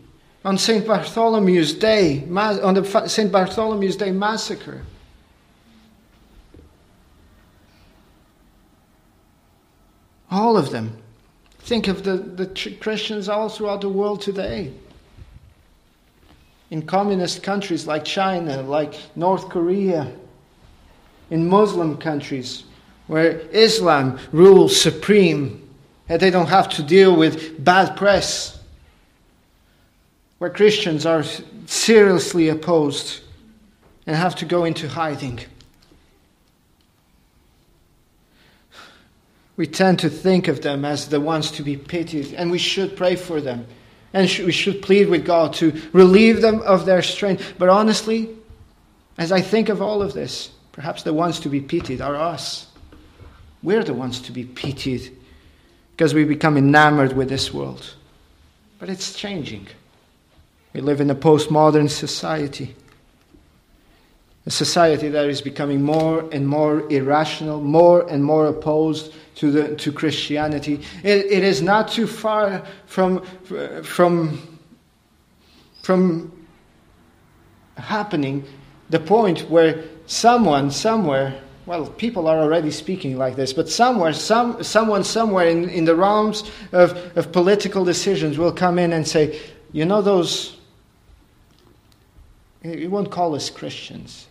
on 0.45 0.59
St. 0.59 0.85
Bartholomew's 0.85 1.73
Day, 1.75 2.25
on 2.35 2.75
the 2.75 3.09
St. 3.09 3.31
Bartholomew's 3.31 3.97
Day 3.97 4.11
massacre. 4.11 4.83
All 10.31 10.57
of 10.57 10.71
them. 10.71 10.97
Think 11.61 11.89
of 11.89 12.05
the, 12.05 12.17
the 12.17 12.77
Christians 12.81 13.29
all 13.29 13.49
throughout 13.49 13.81
the 13.81 13.89
world 13.89 14.21
today. 14.21 14.73
In 16.71 16.83
communist 16.83 17.43
countries 17.43 17.87
like 17.87 18.05
China, 18.05 18.63
like 18.63 18.95
North 19.17 19.49
Korea, 19.49 20.11
in 21.31 21.49
Muslim 21.49 21.97
countries 21.97 22.65
where 23.11 23.41
Islam 23.51 24.21
rules 24.31 24.81
supreme, 24.81 25.69
and 26.09 26.21
they 26.21 26.31
don't 26.31 26.49
have 26.49 26.69
to 26.69 26.81
deal 26.81 27.17
with 27.17 27.63
bad 27.63 27.97
press, 27.97 28.61
where 30.39 30.49
Christians 30.49 31.05
are 31.05 31.25
seriously 31.67 32.49
opposed 32.51 33.21
and 34.07 34.15
have 34.15 34.37
to 34.37 34.45
go 34.45 34.65
into 34.65 34.89
hiding. 34.89 35.41
We 39.61 39.67
tend 39.67 39.99
to 39.99 40.09
think 40.09 40.49
of 40.49 40.63
them 40.63 40.87
as 40.87 41.09
the 41.09 41.21
ones 41.21 41.51
to 41.51 41.63
be 41.63 41.77
pitied, 41.77 42.33
and 42.33 42.51
we 42.51 42.57
should 42.57 42.97
pray 42.97 43.15
for 43.15 43.43
them. 43.43 43.67
And 44.15 44.27
we 44.47 44.53
should 44.53 44.81
plead 44.81 45.11
with 45.11 45.27
God 45.27 45.53
to 45.57 45.79
relieve 45.93 46.41
them 46.41 46.63
of 46.63 46.87
their 46.87 47.03
strength. 47.03 47.57
But 47.59 47.69
honestly, 47.69 48.31
as 49.19 49.31
I 49.31 49.43
think 49.43 49.69
of 49.69 49.83
all 49.83 50.01
of 50.01 50.15
this, 50.15 50.49
perhaps 50.73 51.03
the 51.03 51.13
ones 51.13 51.41
to 51.41 51.51
be 51.51 51.61
pitied 51.61 52.01
are 52.01 52.17
us. 52.17 52.69
We're 53.63 53.85
the 53.85 53.93
ones 53.93 54.23
to 54.23 54.33
be 54.33 54.45
pitied 54.45 55.15
because 55.95 56.15
we 56.15 56.25
become 56.25 56.57
enamored 56.57 57.13
with 57.13 57.29
this 57.29 57.53
world. 57.53 57.97
But 58.79 58.89
it's 58.89 59.13
changing. 59.13 59.69
We 60.73 60.81
live 60.81 61.03
in 61.03 61.11
a 61.11 61.15
postmodern 61.15 61.91
society 61.91 62.75
a 64.47 64.51
society 64.51 65.09
that 65.09 65.29
is 65.29 65.41
becoming 65.41 65.83
more 65.83 66.29
and 66.33 66.47
more 66.47 66.91
irrational, 66.91 67.61
more 67.61 68.09
and 68.09 68.25
more 68.25 68.47
opposed 68.47 69.13
to, 69.37 69.51
the, 69.51 69.77
to 69.77 69.93
Christianity. 69.93 70.81
It, 71.03 71.27
it 71.27 71.45
is 71.45 71.61
not 71.61 71.89
too 71.89 72.07
far 72.07 72.63
from, 72.87 73.23
from, 73.83 74.59
from 75.83 76.47
happening 77.77 78.45
the 78.89 79.01
point 79.01 79.51
where 79.51 79.85
someone 80.07 80.71
somewhere 80.71 81.41
well, 81.71 81.87
people 81.87 82.27
are 82.27 82.41
already 82.41 82.73
speaking 82.73 83.17
like 83.17 83.37
this, 83.37 83.53
but 83.53 83.69
somewhere, 83.69 84.13
some, 84.13 84.61
someone 84.61 85.05
somewhere 85.05 85.47
in, 85.47 85.69
in 85.69 85.85
the 85.85 85.95
realms 85.95 86.51
of, 86.73 87.17
of 87.17 87.31
political 87.31 87.85
decisions 87.85 88.39
will 88.39 88.51
come 88.51 88.77
in 88.77 88.93
and 88.93 89.07
say, 89.07 89.39
you 89.71 89.85
know, 89.85 90.03
those, 90.03 90.57
you 92.65 92.91
won't 92.91 93.13
call 93.13 93.37
us 93.37 93.51
Christians. 93.51 94.27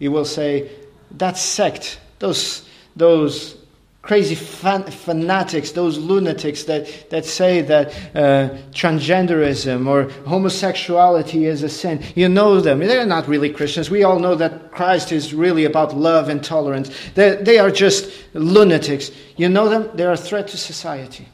You 0.00 0.10
will 0.10 0.24
say, 0.24 0.68
that 1.12 1.36
sect, 1.36 2.00
those, 2.18 2.68
those 2.96 3.56
crazy 4.02 4.34
fan, 4.34 4.82
fanatics, 4.84 5.72
those 5.72 5.98
lunatics 5.98 6.64
that, 6.64 7.10
that 7.10 7.24
say 7.24 7.60
that 7.62 7.88
uh, 8.14 8.56
transgenderism 8.72 9.86
or 9.86 10.10
homosexuality 10.26 11.44
is 11.44 11.62
a 11.62 11.68
sin. 11.68 12.02
You 12.14 12.28
know 12.28 12.60
them. 12.60 12.78
They're 12.78 13.06
not 13.06 13.28
really 13.28 13.50
Christians. 13.50 13.90
We 13.90 14.02
all 14.02 14.18
know 14.18 14.34
that 14.36 14.72
Christ 14.72 15.12
is 15.12 15.34
really 15.34 15.64
about 15.64 15.96
love 15.96 16.28
and 16.28 16.42
tolerance. 16.42 16.90
They, 17.14 17.36
they 17.36 17.58
are 17.58 17.70
just 17.70 18.10
lunatics. 18.32 19.10
You 19.36 19.48
know 19.48 19.68
them? 19.68 19.90
They're 19.94 20.12
a 20.12 20.16
threat 20.16 20.48
to 20.48 20.56
society. 20.56 21.28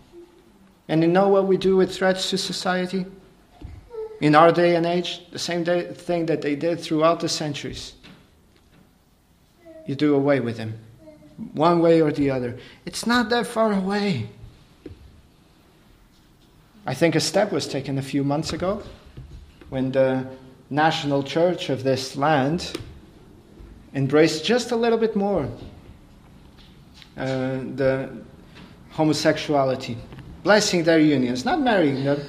And 0.88 1.02
you 1.02 1.08
know 1.08 1.28
what 1.28 1.46
we 1.46 1.56
do 1.56 1.76
with 1.76 1.94
threats 1.94 2.30
to 2.30 2.38
society? 2.38 3.06
In 4.20 4.34
our 4.34 4.50
day 4.50 4.76
and 4.76 4.86
age, 4.86 5.30
the 5.30 5.38
same 5.38 5.62
day, 5.62 5.92
thing 5.92 6.26
that 6.26 6.40
they 6.40 6.56
did 6.56 6.80
throughout 6.80 7.20
the 7.20 7.28
centuries 7.28 7.92
you 9.86 9.94
do 9.94 10.14
away 10.14 10.40
with 10.40 10.58
him, 10.58 10.78
one 11.52 11.80
way 11.80 12.00
or 12.00 12.12
the 12.12 12.30
other. 12.30 12.58
It's 12.84 13.06
not 13.06 13.28
that 13.30 13.46
far 13.46 13.72
away. 13.72 14.28
I 16.86 16.94
think 16.94 17.14
a 17.14 17.20
step 17.20 17.52
was 17.52 17.66
taken 17.66 17.98
a 17.98 18.02
few 18.02 18.22
months 18.22 18.52
ago 18.52 18.82
when 19.70 19.92
the 19.92 20.26
national 20.70 21.22
church 21.22 21.68
of 21.68 21.82
this 21.82 22.16
land 22.16 22.78
embraced 23.94 24.44
just 24.44 24.70
a 24.70 24.76
little 24.76 24.98
bit 24.98 25.16
more 25.16 25.48
uh, 27.16 27.60
the 27.74 28.10
homosexuality, 28.90 29.96
blessing 30.42 30.84
their 30.84 30.98
unions, 30.98 31.44
not 31.44 31.60
marrying 31.60 32.04
them. 32.04 32.20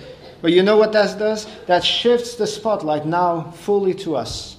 But 0.41 0.54
you 0.54 0.63
know 0.63 0.78
what 0.78 0.91
that 0.93 1.17
does? 1.20 1.48
That 1.65 1.84
shifts 1.84 2.36
the 2.36 2.48
spotlight 2.48 3.06
now 3.06 3.52
fully 3.52 3.93
to 3.96 4.15
us, 4.15 4.58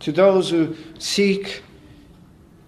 to 0.00 0.12
those 0.12 0.48
who 0.48 0.76
seek 0.98 1.62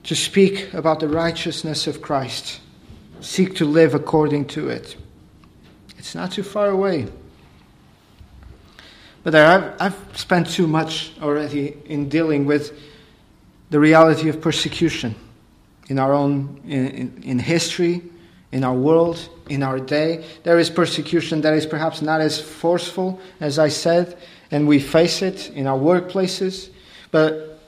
to 0.05 0.15
speak 0.15 0.73
about 0.73 1.01
the 1.01 1.09
righteousness 1.09 1.87
of 1.87 2.01
Christ, 2.01 2.61
seek 3.21 3.55
to 3.57 3.65
live 3.65 3.95
according 3.95 4.47
to 4.47 4.69
it. 4.69 4.97
It's 5.99 6.15
not 6.15 6.33
too 6.33 6.43
far 6.43 6.69
away. 6.69 7.07
But 9.23 9.35
I've, 9.35 9.75
I've 9.81 10.19
spent 10.19 10.49
too 10.49 10.67
much 10.67 11.13
already 11.21 11.77
in 11.85 12.09
dealing 12.09 12.47
with 12.47 12.79
the 13.69 13.79
reality 13.79 14.29
of 14.29 14.41
persecution 14.41 15.15
in 15.89 15.99
our 15.99 16.13
own 16.13 16.61
in, 16.65 16.87
in, 16.89 17.23
in 17.23 17.39
history, 17.39 18.03
in 18.53 18.65
our 18.65 18.75
world, 18.75 19.29
in 19.49 19.63
our 19.63 19.79
day. 19.79 20.25
There 20.43 20.59
is 20.59 20.71
persecution 20.71 21.43
that 21.43 21.53
is 21.55 21.67
perhaps 21.67 22.01
not 22.01 22.21
as 22.21 22.41
forceful 22.41 23.21
as 23.41 23.59
I 23.59 23.69
said, 23.69 24.17
and 24.51 24.67
we 24.67 24.79
face 24.79 25.21
it 25.21 25.51
in 25.51 25.67
our 25.67 25.79
workplaces. 25.79 26.71
But 27.11 27.60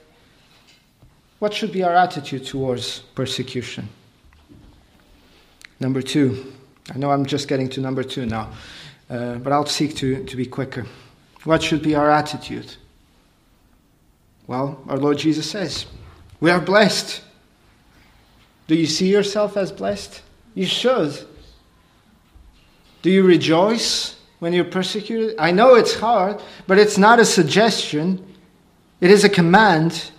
what 1.43 1.53
should 1.53 1.73
be 1.73 1.83
our 1.83 1.93
attitude 1.93 2.47
towards 2.47 3.01
persecution? 3.17 3.89
Number 5.81 6.01
two. 6.01 6.53
I 6.95 6.99
know 6.99 7.11
I'm 7.11 7.27
just 7.27 7.49
getting 7.49 7.69
to 7.71 7.81
number 7.81 8.05
two 8.05 8.27
now, 8.27 8.53
uh, 9.11 9.39
but 9.39 9.53
I'll 9.53 9.67
seek 9.67 9.97
to, 9.97 10.23
to 10.23 10.37
be 10.37 10.47
quicker. 10.47 10.87
What 11.43 11.61
should 11.61 11.83
be 11.83 11.97
our 11.97 12.09
attitude? 12.09 12.77
Well, 14.47 14.85
our 14.87 14.97
Lord 14.97 15.19
Jesus 15.19 15.51
says, 15.51 15.87
We 16.39 16.53
are 16.53 16.61
blessed. 16.61 17.23
Do 18.69 18.77
you 18.77 18.87
see 18.87 19.11
yourself 19.11 19.57
as 19.57 19.73
blessed? 19.73 20.23
You 20.55 20.67
should. 20.67 21.27
Do 23.03 23.11
you 23.11 23.25
rejoice 23.25 24.15
when 24.39 24.53
you're 24.53 24.65
persecuted? 24.65 25.35
I 25.41 25.51
know 25.51 25.75
it's 25.75 25.97
hard, 25.97 26.41
but 26.69 26.79
it's 26.79 26.99
not 26.99 27.19
a 27.19 27.25
suggestion, 27.25 28.25
it 29.01 29.11
is 29.11 29.25
a 29.25 29.29
command. 29.29 30.13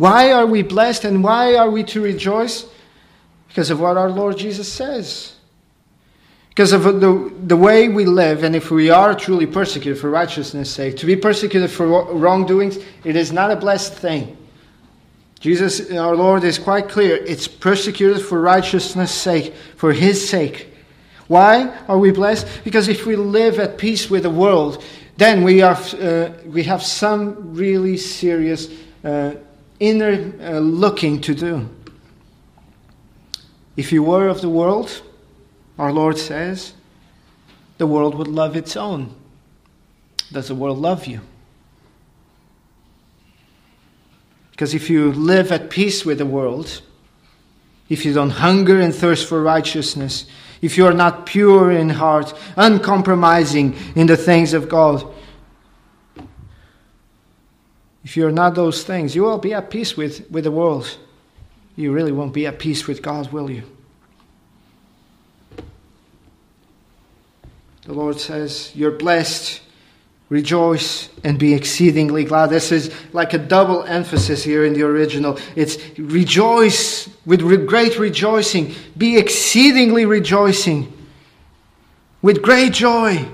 Why 0.00 0.32
are 0.32 0.46
we 0.46 0.62
blessed 0.62 1.04
and 1.04 1.22
why 1.22 1.56
are 1.56 1.68
we 1.68 1.84
to 1.84 2.00
rejoice? 2.00 2.64
Because 3.48 3.68
of 3.68 3.80
what 3.80 3.98
our 3.98 4.08
Lord 4.08 4.38
Jesus 4.38 4.66
says. 4.72 5.34
Because 6.48 6.72
of 6.72 6.84
the, 6.84 7.30
the 7.44 7.56
way 7.56 7.90
we 7.90 8.06
live, 8.06 8.42
and 8.42 8.56
if 8.56 8.70
we 8.70 8.88
are 8.88 9.14
truly 9.14 9.44
persecuted 9.44 10.00
for 10.00 10.08
righteousness' 10.08 10.70
sake, 10.70 10.96
to 10.96 11.04
be 11.04 11.16
persecuted 11.16 11.70
for 11.70 11.86
wrongdoings, 12.14 12.78
it 13.04 13.14
is 13.14 13.30
not 13.30 13.50
a 13.50 13.56
blessed 13.56 13.92
thing. 13.92 14.38
Jesus, 15.38 15.92
our 15.92 16.16
Lord, 16.16 16.44
is 16.44 16.58
quite 16.58 16.88
clear. 16.88 17.16
It's 17.16 17.46
persecuted 17.46 18.22
for 18.22 18.40
righteousness' 18.40 19.12
sake, 19.12 19.52
for 19.76 19.92
His 19.92 20.26
sake. 20.26 20.72
Why 21.28 21.76
are 21.88 21.98
we 21.98 22.10
blessed? 22.10 22.48
Because 22.64 22.88
if 22.88 23.04
we 23.04 23.16
live 23.16 23.58
at 23.58 23.76
peace 23.76 24.08
with 24.08 24.22
the 24.22 24.30
world, 24.30 24.82
then 25.18 25.42
we, 25.42 25.60
are, 25.60 25.76
uh, 25.76 26.32
we 26.46 26.62
have 26.62 26.82
some 26.82 27.52
really 27.52 27.98
serious 27.98 28.70
uh, 29.04 29.34
inner 29.80 30.32
uh, 30.40 30.58
looking 30.58 31.20
to 31.22 31.34
do. 31.34 31.68
If 33.76 33.92
you 33.92 34.02
were 34.02 34.28
of 34.28 34.42
the 34.42 34.48
world, 34.48 35.02
our 35.78 35.92
Lord 35.92 36.18
says, 36.18 36.74
the 37.78 37.86
world 37.86 38.14
would 38.14 38.28
love 38.28 38.56
its 38.56 38.76
own. 38.76 39.14
Does 40.30 40.48
the 40.48 40.54
world 40.54 40.78
love 40.78 41.06
you? 41.06 41.20
Because 44.50 44.74
if 44.74 44.90
you 44.90 45.12
live 45.12 45.50
at 45.50 45.70
peace 45.70 46.04
with 46.04 46.18
the 46.18 46.26
world, 46.26 46.82
if 47.88 48.04
you 48.04 48.12
don't 48.12 48.30
hunger 48.30 48.78
and 48.78 48.94
thirst 48.94 49.26
for 49.26 49.42
righteousness, 49.42 50.26
if 50.60 50.76
you 50.76 50.84
are 50.86 50.92
not 50.92 51.24
pure 51.24 51.70
in 51.72 51.88
heart, 51.88 52.34
uncompromising 52.56 53.74
in 53.96 54.06
the 54.06 54.16
things 54.18 54.52
of 54.52 54.68
God, 54.68 55.02
if 58.04 58.16
you're 58.16 58.30
not 58.30 58.54
those 58.54 58.82
things, 58.82 59.14
you 59.14 59.22
will 59.22 59.38
be 59.38 59.52
at 59.52 59.70
peace 59.70 59.96
with, 59.96 60.30
with 60.30 60.44
the 60.44 60.50
world. 60.50 60.96
You 61.76 61.92
really 61.92 62.12
won't 62.12 62.32
be 62.32 62.46
at 62.46 62.58
peace 62.58 62.86
with 62.86 63.02
God, 63.02 63.32
will 63.32 63.50
you? 63.50 63.62
The 67.84 67.94
Lord 67.94 68.20
says, 68.20 68.72
You're 68.74 68.92
blessed 68.92 69.62
Rejoice 70.30 71.08
and 71.24 71.40
be 71.40 71.54
exceedingly 71.54 72.22
glad. 72.22 72.50
This 72.50 72.70
is 72.70 72.94
like 73.12 73.34
a 73.34 73.38
double 73.38 73.82
emphasis 73.82 74.44
here 74.44 74.64
in 74.64 74.74
the 74.74 74.84
original. 74.84 75.36
It's 75.56 75.76
rejoice 75.98 77.10
with 77.26 77.40
great 77.66 77.98
rejoicing. 77.98 78.72
Be 78.96 79.18
exceedingly 79.18 80.06
rejoicing 80.06 80.92
with 82.22 82.42
great 82.42 82.72
joy. 82.72 83.26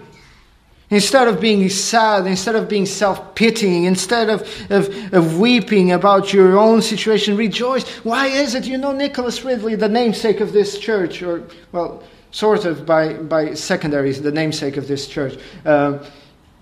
Instead 0.89 1.27
of 1.27 1.41
being 1.41 1.69
sad, 1.69 2.27
instead 2.27 2.55
of 2.55 2.69
being 2.69 2.87
self 2.87 3.35
pitying, 3.35 3.85
instead 3.85 4.31
of, 4.31 4.43
of, 4.71 5.13
of, 5.13 5.39
weeping 5.39 5.91
about 5.91 6.33
your 6.33 6.57
own 6.57 6.81
situation, 6.81 7.37
rejoice. 7.37 7.89
Why 8.05 8.29
is 8.29 8.55
it? 8.55 8.67
You 8.67 8.79
know, 8.79 8.93
Nicholas 8.93 9.45
Ridley, 9.45 9.75
the 9.75 9.89
namesake 9.89 10.39
of 10.39 10.53
this 10.53 10.79
church, 10.79 11.23
or, 11.23 11.43
well, 11.73 12.05
sort 12.31 12.67
of 12.67 12.87
by, 12.87 13.15
by 13.15 13.55
secondary, 13.55 14.13
the 14.13 14.31
namesake 14.31 14.77
of 14.77 14.87
this 14.87 15.09
church. 15.09 15.37
Uh, 15.65 15.99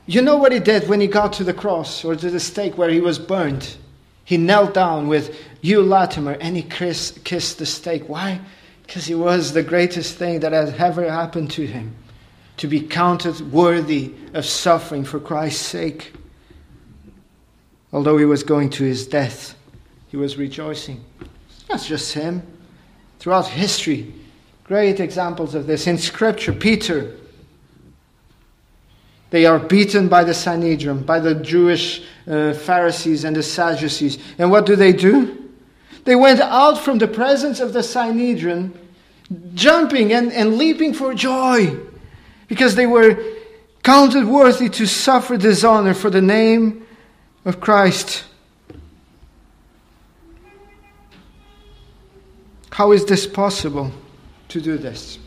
you 0.06 0.22
know 0.22 0.38
what 0.38 0.52
he 0.52 0.58
did 0.58 0.88
when 0.88 1.02
he 1.02 1.06
got 1.06 1.34
to 1.34 1.44
the 1.44 1.54
cross 1.54 2.02
or 2.02 2.16
to 2.16 2.30
the 2.30 2.40
stake 2.40 2.78
where 2.78 2.90
he 2.90 3.00
was 3.00 3.18
burned? 3.18 3.76
He 4.24 4.38
knelt 4.38 4.72
down 4.72 5.08
with 5.08 5.38
Hugh 5.60 5.82
Latimer 5.82 6.38
and 6.40 6.56
he 6.56 6.62
kissed, 6.62 7.24
kissed 7.24 7.58
the 7.58 7.66
stake. 7.66 8.08
Why? 8.08 8.40
Because 8.86 9.10
it 9.10 9.16
was 9.16 9.52
the 9.52 9.62
greatest 9.62 10.16
thing 10.16 10.40
that 10.40 10.52
had 10.52 10.74
ever 10.76 11.10
happened 11.10 11.50
to 11.52 11.66
him 11.66 11.94
to 12.56 12.68
be 12.68 12.80
counted 12.80 13.52
worthy 13.52 14.14
of 14.32 14.44
suffering 14.44 15.04
for 15.04 15.18
Christ's 15.18 15.66
sake. 15.66 16.12
Although 17.92 18.16
he 18.16 18.24
was 18.24 18.42
going 18.42 18.70
to 18.70 18.84
his 18.84 19.06
death, 19.06 19.54
he 20.08 20.16
was 20.16 20.36
rejoicing. 20.36 21.04
That's 21.68 21.86
just 21.86 22.12
him. 22.14 22.42
Throughout 23.18 23.46
history, 23.46 24.12
great 24.64 25.00
examples 25.00 25.54
of 25.54 25.66
this. 25.66 25.86
In 25.86 25.98
Scripture, 25.98 26.52
Peter 26.52 27.16
they 29.34 29.46
are 29.46 29.58
beaten 29.58 30.08
by 30.08 30.22
the 30.22 30.32
Sanhedrin, 30.32 31.02
by 31.02 31.18
the 31.18 31.34
Jewish 31.34 32.04
uh, 32.28 32.52
Pharisees 32.52 33.24
and 33.24 33.34
the 33.34 33.42
Sadducees. 33.42 34.16
And 34.38 34.48
what 34.48 34.64
do 34.64 34.76
they 34.76 34.92
do? 34.92 35.50
They 36.04 36.14
went 36.14 36.38
out 36.38 36.78
from 36.78 36.98
the 36.98 37.08
presence 37.08 37.58
of 37.58 37.72
the 37.72 37.82
Sanhedrin, 37.82 38.72
jumping 39.54 40.12
and, 40.12 40.32
and 40.32 40.56
leaping 40.56 40.94
for 40.94 41.14
joy, 41.14 41.76
because 42.48 42.74
they 42.74 42.86
were 42.86 43.18
counted 43.82 44.26
worthy 44.26 44.68
to 44.70 44.86
suffer 44.86 45.36
dishonor 45.36 45.94
for 45.94 46.10
the 46.10 46.22
name 46.22 46.86
of 47.44 47.60
Christ. 47.60 48.24
How 52.70 52.92
is 52.92 53.04
this 53.04 53.26
possible 53.26 53.92
to 54.48 54.60
do 54.60 54.76
this? 54.78 55.18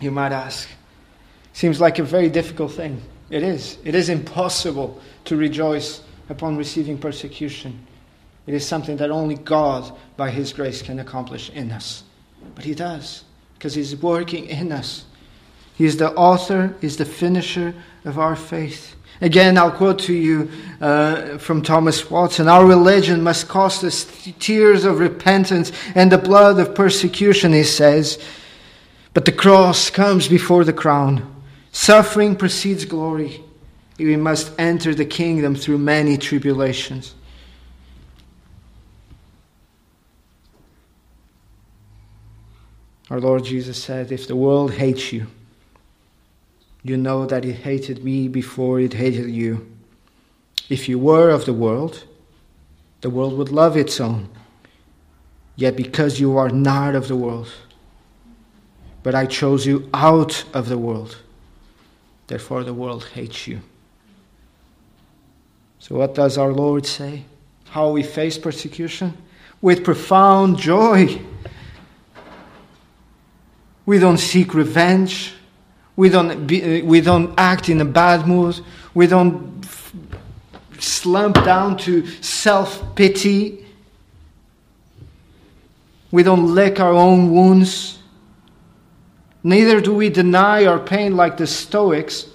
You 0.00 0.10
might 0.10 0.32
ask. 0.32 0.68
Seems 1.52 1.80
like 1.80 1.98
a 1.98 2.02
very 2.02 2.28
difficult 2.28 2.72
thing. 2.72 3.02
It 3.30 3.42
is. 3.42 3.78
It 3.84 3.94
is 3.94 4.08
impossible 4.08 5.00
to 5.26 5.36
rejoice 5.36 6.02
upon 6.28 6.56
receiving 6.56 6.98
persecution. 6.98 7.86
It 8.46 8.54
is 8.54 8.66
something 8.66 8.96
that 8.98 9.10
only 9.10 9.36
God, 9.36 9.90
by 10.16 10.30
His 10.30 10.52
grace, 10.52 10.82
can 10.82 11.00
accomplish 11.00 11.50
in 11.50 11.70
us. 11.72 12.04
But 12.54 12.64
He 12.64 12.74
does, 12.74 13.24
because 13.54 13.74
He's 13.74 13.96
working 13.96 14.46
in 14.46 14.72
us. 14.72 15.04
He 15.74 15.84
is 15.84 15.96
the 15.96 16.12
author, 16.14 16.74
He's 16.80 16.96
the 16.96 17.04
finisher 17.04 17.74
of 18.04 18.18
our 18.18 18.36
faith. 18.36 18.94
Again, 19.20 19.56
I'll 19.56 19.70
quote 19.70 20.00
to 20.00 20.12
you 20.12 20.50
uh, 20.80 21.38
from 21.38 21.62
Thomas 21.62 22.10
Watson 22.10 22.48
Our 22.48 22.66
religion 22.66 23.22
must 23.22 23.48
cost 23.48 23.84
us 23.84 24.04
tears 24.38 24.84
of 24.84 24.98
repentance 24.98 25.72
and 25.94 26.10
the 26.10 26.18
blood 26.18 26.58
of 26.58 26.74
persecution, 26.74 27.52
he 27.52 27.64
says. 27.64 28.22
But 29.12 29.24
the 29.24 29.32
cross 29.32 29.90
comes 29.90 30.28
before 30.28 30.64
the 30.64 30.72
crown. 30.72 31.42
Suffering 31.70 32.36
precedes 32.36 32.84
glory. 32.84 33.42
We 33.98 34.16
must 34.16 34.52
enter 34.58 34.94
the 34.94 35.04
kingdom 35.04 35.54
through 35.54 35.78
many 35.78 36.16
tribulations. 36.16 37.14
Our 43.10 43.20
Lord 43.20 43.44
Jesus 43.44 43.80
said, 43.80 44.10
If 44.10 44.26
the 44.26 44.34
world 44.34 44.72
hates 44.72 45.12
you, 45.12 45.28
you 46.84 46.96
know 46.96 47.26
that 47.26 47.44
it 47.44 47.54
hated 47.54 48.04
me 48.04 48.28
before 48.28 48.78
it 48.78 48.92
hated 48.92 49.28
you. 49.28 49.68
If 50.68 50.88
you 50.88 51.00
were 51.00 51.30
of 51.30 51.44
the 51.44 51.52
world, 51.52 52.04
the 53.00 53.10
world 53.10 53.36
would 53.36 53.50
love 53.50 53.76
its 53.76 54.00
own. 54.00 54.28
Yet 55.56 55.74
because 55.76 56.20
you 56.20 56.36
are 56.36 56.50
not 56.50 56.94
of 56.94 57.08
the 57.08 57.16
world, 57.16 57.50
but 59.02 59.16
I 59.16 59.26
chose 59.26 59.66
you 59.66 59.90
out 59.92 60.44
of 60.54 60.68
the 60.68 60.78
world 60.78 61.16
Therefore, 62.26 62.64
the 62.64 62.74
world 62.74 63.04
hates 63.14 63.46
you. 63.46 63.60
So, 65.78 65.96
what 65.96 66.14
does 66.14 66.38
our 66.38 66.52
Lord 66.52 66.86
say? 66.86 67.24
How 67.68 67.90
we 67.90 68.02
face 68.02 68.38
persecution? 68.38 69.16
With 69.60 69.84
profound 69.84 70.58
joy. 70.58 71.20
We 73.84 73.98
don't 73.98 74.18
seek 74.18 74.54
revenge. 74.54 75.34
We 75.96 76.08
don't, 76.08 76.46
be, 76.46 76.82
we 76.82 77.00
don't 77.00 77.34
act 77.38 77.68
in 77.68 77.80
a 77.80 77.84
bad 77.84 78.26
mood. 78.26 78.60
We 78.94 79.06
don't 79.06 79.64
slump 80.78 81.36
down 81.44 81.76
to 81.78 82.06
self 82.22 82.94
pity. 82.94 83.64
We 86.10 86.22
don't 86.22 86.54
lick 86.54 86.80
our 86.80 86.92
own 86.92 87.32
wounds. 87.32 87.98
Neither 89.42 89.80
do 89.80 89.94
we 89.94 90.08
deny 90.08 90.64
our 90.64 90.78
pain 90.78 91.16
like 91.16 91.36
the 91.36 91.46
Stoics. 91.46 92.26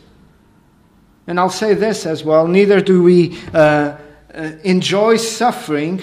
And 1.27 1.39
I'll 1.39 1.49
say 1.49 1.73
this 1.73 2.05
as 2.05 2.23
well 2.23 2.47
neither 2.47 2.81
do 2.81 3.03
we 3.03 3.37
uh, 3.53 3.97
uh, 4.33 4.51
enjoy 4.63 5.17
suffering, 5.17 6.01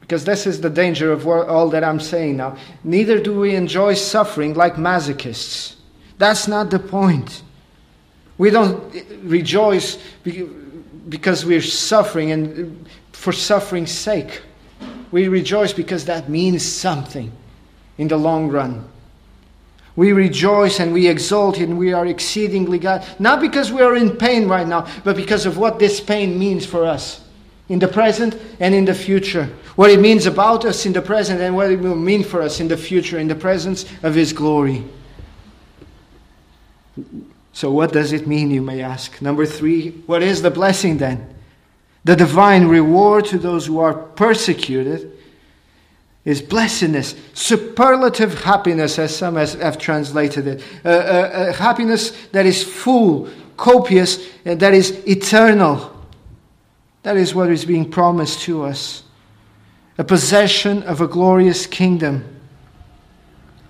because 0.00 0.24
this 0.24 0.46
is 0.46 0.60
the 0.60 0.70
danger 0.70 1.10
of 1.10 1.26
all 1.26 1.68
that 1.70 1.82
I'm 1.82 2.00
saying 2.00 2.36
now. 2.36 2.56
Neither 2.84 3.20
do 3.20 3.38
we 3.38 3.54
enjoy 3.54 3.94
suffering 3.94 4.54
like 4.54 4.74
masochists. 4.74 5.74
That's 6.18 6.48
not 6.48 6.70
the 6.70 6.78
point. 6.78 7.42
We 8.38 8.50
don't 8.50 8.94
rejoice 9.22 9.98
because 11.08 11.44
we're 11.44 11.62
suffering 11.62 12.30
and 12.32 12.86
uh, 12.86 12.88
for 13.12 13.32
suffering's 13.32 13.92
sake. 13.92 14.42
We 15.10 15.28
rejoice 15.28 15.72
because 15.72 16.04
that 16.06 16.28
means 16.28 16.64
something 16.64 17.32
in 17.98 18.08
the 18.08 18.16
long 18.16 18.48
run. 18.48 18.88
We 19.94 20.12
rejoice 20.12 20.78
and 20.78 20.92
we 20.92 21.08
exult 21.08 21.58
and 21.58 21.78
we 21.78 21.94
are 21.94 22.06
exceedingly 22.06 22.78
glad, 22.78 23.06
not 23.18 23.40
because 23.40 23.72
we 23.72 23.80
are 23.80 23.96
in 23.96 24.16
pain 24.16 24.46
right 24.46 24.66
now, 24.66 24.86
but 25.04 25.16
because 25.16 25.46
of 25.46 25.56
what 25.56 25.78
this 25.78 26.00
pain 26.00 26.38
means 26.38 26.66
for 26.66 26.84
us 26.84 27.24
in 27.70 27.78
the 27.78 27.88
present 27.88 28.36
and 28.60 28.74
in 28.74 28.84
the 28.84 28.94
future. 28.94 29.48
What 29.76 29.90
it 29.90 30.00
means 30.00 30.26
about 30.26 30.66
us 30.66 30.84
in 30.84 30.92
the 30.92 31.00
present 31.00 31.40
and 31.40 31.56
what 31.56 31.70
it 31.70 31.80
will 31.80 31.96
mean 31.96 32.22
for 32.22 32.42
us 32.42 32.60
in 32.60 32.68
the 32.68 32.76
future, 32.76 33.18
in 33.18 33.28
the 33.28 33.34
presence 33.34 33.86
of 34.02 34.14
His 34.14 34.34
glory. 34.34 34.84
So, 37.52 37.70
what 37.70 37.92
does 37.92 38.12
it 38.12 38.26
mean, 38.26 38.50
you 38.50 38.62
may 38.62 38.82
ask? 38.82 39.20
Number 39.22 39.46
three, 39.46 39.90
what 40.06 40.22
is 40.22 40.42
the 40.42 40.50
blessing 40.50 40.98
then? 40.98 41.34
The 42.04 42.14
divine 42.14 42.66
reward 42.68 43.24
to 43.26 43.38
those 43.38 43.66
who 43.66 43.80
are 43.80 43.94
persecuted 43.94 45.12
is 46.24 46.42
blessedness, 46.42 47.14
superlative 47.34 48.42
happiness, 48.42 48.98
as 48.98 49.16
some 49.16 49.36
have 49.36 49.78
translated 49.78 50.46
it. 50.46 50.62
Uh, 50.84 50.88
uh, 50.88 51.52
happiness 51.52 52.10
that 52.32 52.46
is 52.46 52.62
full, 52.62 53.28
copious, 53.56 54.28
and 54.44 54.60
that 54.60 54.74
is 54.74 54.90
eternal. 55.06 55.92
That 57.04 57.16
is 57.16 57.34
what 57.34 57.50
is 57.50 57.64
being 57.64 57.90
promised 57.90 58.40
to 58.42 58.64
us 58.64 59.04
a 59.98 60.04
possession 60.04 60.82
of 60.82 61.00
a 61.00 61.06
glorious 61.06 61.66
kingdom. 61.66 62.35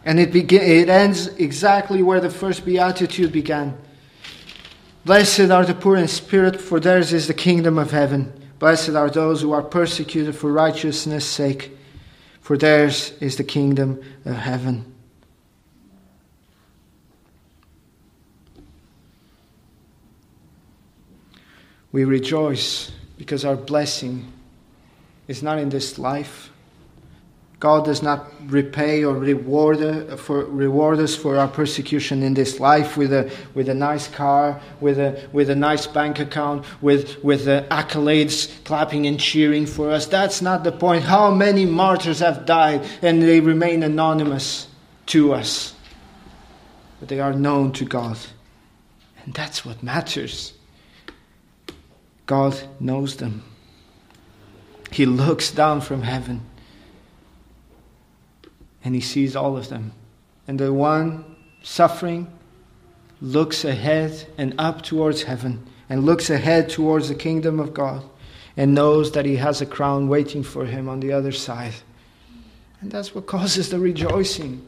And 0.06 0.20
it, 0.20 0.32
begin, 0.32 0.62
it 0.62 0.88
ends 0.88 1.26
exactly 1.26 2.00
where 2.00 2.20
the 2.20 2.30
first 2.30 2.64
beatitude 2.64 3.32
began. 3.32 3.76
Blessed 5.04 5.50
are 5.50 5.66
the 5.66 5.74
poor 5.74 5.96
in 5.96 6.06
spirit, 6.06 6.60
for 6.60 6.78
theirs 6.78 7.12
is 7.12 7.26
the 7.26 7.34
kingdom 7.34 7.76
of 7.76 7.90
heaven. 7.90 8.32
Blessed 8.60 8.90
are 8.90 9.10
those 9.10 9.42
who 9.42 9.50
are 9.50 9.62
persecuted 9.62 10.36
for 10.36 10.52
righteousness' 10.52 11.26
sake, 11.26 11.76
for 12.40 12.56
theirs 12.56 13.14
is 13.20 13.36
the 13.36 13.44
kingdom 13.44 14.00
of 14.24 14.36
heaven. 14.36 14.94
We 21.90 22.04
rejoice 22.04 22.92
because 23.18 23.44
our 23.44 23.56
blessing 23.56 24.32
is 25.26 25.42
not 25.42 25.58
in 25.58 25.68
this 25.68 25.98
life. 25.98 26.52
God 27.58 27.86
does 27.86 28.02
not 28.02 28.30
repay 28.50 29.02
or 29.02 29.14
reward, 29.14 29.80
uh, 29.80 30.16
for, 30.16 30.44
reward 30.44 30.98
us 30.98 31.16
for 31.16 31.38
our 31.38 31.48
persecution 31.48 32.22
in 32.22 32.34
this 32.34 32.60
life 32.60 32.98
with 32.98 33.14
a, 33.14 33.30
with 33.54 33.70
a 33.70 33.74
nice 33.74 34.08
car, 34.08 34.60
with 34.80 34.98
a, 34.98 35.26
with 35.32 35.48
a 35.48 35.54
nice 35.54 35.86
bank 35.86 36.18
account, 36.18 36.66
with, 36.82 37.22
with 37.24 37.46
the 37.46 37.66
accolades 37.70 38.62
clapping 38.64 39.06
and 39.06 39.18
cheering 39.18 39.64
for 39.64 39.90
us. 39.90 40.04
That's 40.04 40.42
not 40.42 40.64
the 40.64 40.72
point. 40.72 41.04
How 41.04 41.30
many 41.30 41.64
martyrs 41.64 42.18
have 42.18 42.44
died 42.44 42.84
and 43.00 43.22
they 43.22 43.40
remain 43.40 43.82
anonymous 43.82 44.68
to 45.06 45.32
us? 45.32 45.74
But 47.00 47.08
they 47.08 47.20
are 47.20 47.32
known 47.32 47.72
to 47.72 47.86
God. 47.86 48.18
And 49.24 49.32
that's 49.32 49.64
what 49.64 49.82
matters. 49.82 50.52
God 52.26 52.54
knows 52.80 53.16
them. 53.16 53.44
He 54.90 55.06
looks 55.06 55.50
down 55.50 55.80
from 55.80 56.02
heaven 56.02 56.42
and 58.86 58.94
he 58.94 59.00
sees 59.00 59.34
all 59.34 59.56
of 59.56 59.68
them. 59.68 59.90
And 60.46 60.60
the 60.60 60.72
one 60.72 61.24
suffering 61.60 62.30
looks 63.20 63.64
ahead 63.64 64.28
and 64.38 64.54
up 64.58 64.82
towards 64.82 65.24
heaven 65.24 65.66
and 65.88 66.04
looks 66.04 66.30
ahead 66.30 66.68
towards 66.70 67.08
the 67.08 67.16
kingdom 67.16 67.58
of 67.58 67.74
God 67.74 68.04
and 68.56 68.76
knows 68.76 69.10
that 69.10 69.24
he 69.24 69.34
has 69.36 69.60
a 69.60 69.66
crown 69.66 70.06
waiting 70.06 70.44
for 70.44 70.64
him 70.66 70.88
on 70.88 71.00
the 71.00 71.12
other 71.12 71.32
side. 71.32 71.74
And 72.80 72.88
that's 72.88 73.12
what 73.12 73.26
causes 73.26 73.70
the 73.70 73.80
rejoicing. 73.80 74.64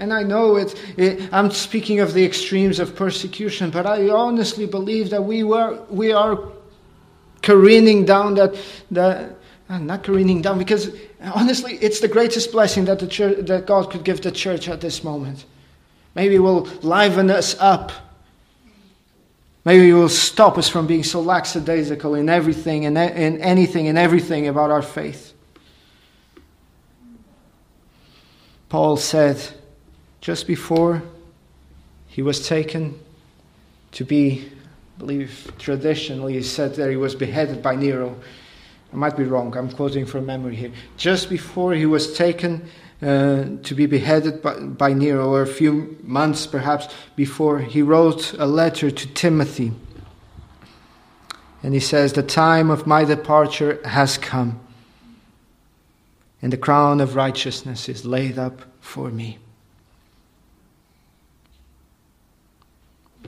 And 0.00 0.12
I 0.12 0.24
know 0.24 0.56
it, 0.56 0.74
it, 0.96 1.32
I'm 1.32 1.52
speaking 1.52 2.00
of 2.00 2.14
the 2.14 2.24
extremes 2.24 2.80
of 2.80 2.96
persecution, 2.96 3.70
but 3.70 3.86
I 3.86 4.08
honestly 4.08 4.66
believe 4.66 5.10
that 5.10 5.22
we, 5.22 5.44
were, 5.44 5.80
we 5.88 6.10
are 6.10 6.36
careening 7.42 8.06
down 8.06 8.34
that, 8.34 8.56
that 8.90 9.36
uh, 9.68 9.78
not 9.78 10.02
careening 10.02 10.42
down, 10.42 10.58
because 10.58 10.90
honestly, 11.22 11.74
it's 11.80 12.00
the 12.00 12.08
greatest 12.08 12.52
blessing 12.52 12.84
that, 12.86 12.98
the 12.98 13.06
church, 13.06 13.46
that 13.46 13.66
God 13.66 13.90
could 13.90 14.04
give 14.04 14.20
the 14.20 14.30
church 14.30 14.68
at 14.68 14.80
this 14.80 15.02
moment. 15.02 15.44
Maybe 16.14 16.36
it 16.36 16.40
will 16.40 16.64
liven 16.82 17.30
us 17.30 17.56
up. 17.58 17.92
Maybe 19.64 19.90
it 19.90 19.94
will 19.94 20.08
stop 20.08 20.58
us 20.58 20.68
from 20.68 20.86
being 20.86 21.02
so 21.02 21.20
lackadaisical 21.20 22.14
in 22.14 22.28
everything 22.28 22.86
and 22.86 22.96
in 22.96 23.40
anything 23.40 23.88
and 23.88 23.98
everything 23.98 24.46
about 24.46 24.70
our 24.70 24.82
faith. 24.82 25.32
Paul 28.68 28.96
said 28.96 29.42
just 30.20 30.46
before 30.46 31.02
he 32.06 32.22
was 32.22 32.46
taken 32.46 32.98
to 33.92 34.04
be, 34.04 34.48
I 34.96 34.98
believe 34.98 35.52
traditionally, 35.58 36.34
he 36.34 36.42
said 36.42 36.74
that 36.76 36.90
he 36.90 36.96
was 36.96 37.14
beheaded 37.14 37.62
by 37.62 37.76
Nero. 37.76 38.18
I 38.96 38.98
might 38.98 39.14
be 39.14 39.24
wrong, 39.24 39.54
I'm 39.54 39.70
quoting 39.70 40.06
from 40.06 40.24
memory 40.24 40.56
here. 40.56 40.72
Just 40.96 41.28
before 41.28 41.74
he 41.74 41.84
was 41.84 42.16
taken 42.16 42.66
uh, 43.02 43.44
to 43.62 43.74
be 43.74 43.84
beheaded 43.84 44.40
by, 44.40 44.58
by 44.58 44.94
Nero, 44.94 45.34
or 45.34 45.42
a 45.42 45.46
few 45.46 45.98
months 46.02 46.46
perhaps 46.46 46.88
before, 47.14 47.58
he 47.58 47.82
wrote 47.82 48.32
a 48.38 48.46
letter 48.46 48.90
to 48.90 49.06
Timothy. 49.12 49.72
And 51.62 51.74
he 51.74 51.80
says, 51.80 52.14
The 52.14 52.22
time 52.22 52.70
of 52.70 52.86
my 52.86 53.04
departure 53.04 53.82
has 53.84 54.16
come, 54.16 54.60
and 56.40 56.50
the 56.50 56.56
crown 56.56 57.02
of 57.02 57.16
righteousness 57.16 57.90
is 57.90 58.06
laid 58.06 58.38
up 58.38 58.62
for 58.80 59.10
me. 59.10 59.36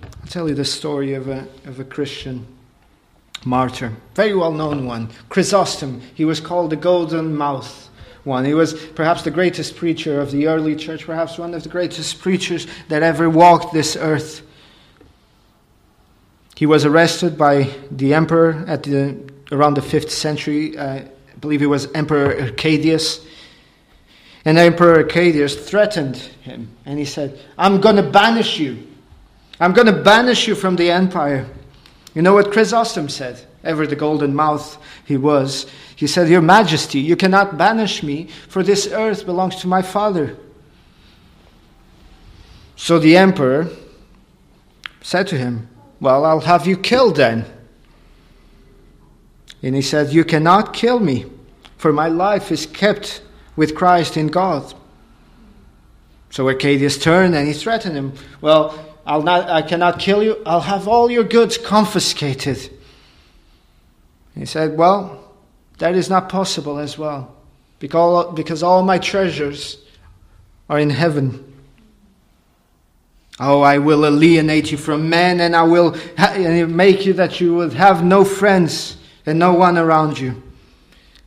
I'll 0.02 0.28
tell 0.30 0.48
you 0.48 0.54
the 0.54 0.64
story 0.64 1.12
of 1.12 1.28
a, 1.28 1.46
of 1.66 1.78
a 1.78 1.84
Christian 1.84 2.46
martyr, 3.44 3.92
very 4.14 4.34
well 4.34 4.52
known 4.52 4.86
one. 4.86 5.10
Chrysostom, 5.28 6.00
he 6.14 6.24
was 6.24 6.40
called 6.40 6.70
the 6.70 6.76
golden 6.76 7.34
mouth 7.34 7.88
one. 8.24 8.44
He 8.44 8.54
was 8.54 8.74
perhaps 8.74 9.22
the 9.22 9.30
greatest 9.30 9.76
preacher 9.76 10.20
of 10.20 10.30
the 10.30 10.46
early 10.46 10.76
church, 10.76 11.06
perhaps 11.06 11.38
one 11.38 11.54
of 11.54 11.62
the 11.62 11.68
greatest 11.68 12.20
preachers 12.20 12.66
that 12.88 13.02
ever 13.02 13.28
walked 13.28 13.72
this 13.72 13.96
earth. 13.96 14.42
He 16.56 16.66
was 16.66 16.84
arrested 16.84 17.38
by 17.38 17.70
the 17.90 18.14
emperor 18.14 18.64
at 18.66 18.82
the, 18.82 19.16
around 19.52 19.74
the 19.74 19.80
5th 19.80 20.10
century. 20.10 20.78
I 20.78 21.08
believe 21.40 21.62
it 21.62 21.66
was 21.66 21.90
Emperor 21.92 22.40
Arcadius. 22.40 23.24
And 24.44 24.58
Emperor 24.58 24.96
Arcadius 24.96 25.54
threatened 25.56 26.16
him 26.16 26.70
and 26.84 26.98
he 26.98 27.04
said, 27.04 27.38
I'm 27.56 27.80
going 27.80 27.96
to 27.96 28.02
banish 28.02 28.58
you. 28.58 28.86
I'm 29.60 29.72
going 29.72 29.86
to 29.86 30.02
banish 30.02 30.48
you 30.48 30.54
from 30.54 30.76
the 30.76 30.90
empire. 30.90 31.46
You 32.18 32.22
know 32.22 32.34
what 32.34 32.50
Chrysostom 32.50 33.08
said? 33.08 33.40
Ever 33.62 33.86
the 33.86 33.94
golden 33.94 34.34
mouth 34.34 34.76
he 35.04 35.16
was. 35.16 35.66
He 35.94 36.08
said, 36.08 36.28
Your 36.28 36.40
Majesty, 36.40 36.98
you 36.98 37.14
cannot 37.14 37.56
banish 37.56 38.02
me, 38.02 38.26
for 38.48 38.64
this 38.64 38.88
earth 38.88 39.24
belongs 39.24 39.54
to 39.60 39.68
my 39.68 39.82
father. 39.82 40.36
So 42.74 42.98
the 42.98 43.16
emperor 43.16 43.68
said 45.00 45.28
to 45.28 45.38
him, 45.38 45.68
Well, 46.00 46.24
I'll 46.24 46.40
have 46.40 46.66
you 46.66 46.76
killed 46.76 47.14
then. 47.14 47.44
And 49.62 49.76
he 49.76 49.82
said, 49.82 50.12
You 50.12 50.24
cannot 50.24 50.74
kill 50.74 50.98
me, 50.98 51.24
for 51.76 51.92
my 51.92 52.08
life 52.08 52.50
is 52.50 52.66
kept 52.66 53.22
with 53.54 53.76
Christ 53.76 54.16
in 54.16 54.26
God. 54.26 54.74
So 56.30 56.48
Arcadius 56.48 56.98
turned 56.98 57.36
and 57.36 57.46
he 57.46 57.54
threatened 57.54 57.94
him, 57.94 58.14
Well, 58.40 58.87
I'll 59.08 59.22
not, 59.22 59.48
I 59.48 59.62
cannot 59.62 59.98
kill 59.98 60.22
you. 60.22 60.42
I'll 60.44 60.60
have 60.60 60.86
all 60.86 61.10
your 61.10 61.24
goods 61.24 61.56
confiscated. 61.56 62.70
He 64.34 64.44
said, 64.44 64.76
Well, 64.76 65.32
that 65.78 65.94
is 65.94 66.10
not 66.10 66.28
possible 66.28 66.78
as 66.78 66.98
well, 66.98 67.34
because, 67.78 68.34
because 68.34 68.62
all 68.62 68.82
my 68.82 68.98
treasures 68.98 69.78
are 70.68 70.78
in 70.78 70.90
heaven. 70.90 71.42
Oh, 73.40 73.62
I 73.62 73.78
will 73.78 74.04
alienate 74.04 74.72
you 74.72 74.76
from 74.76 75.08
men, 75.08 75.40
and 75.40 75.56
I 75.56 75.62
will 75.62 75.96
make 76.66 77.06
you 77.06 77.14
that 77.14 77.40
you 77.40 77.54
will 77.54 77.70
have 77.70 78.04
no 78.04 78.26
friends 78.26 78.98
and 79.24 79.38
no 79.38 79.54
one 79.54 79.78
around 79.78 80.18
you. 80.18 80.42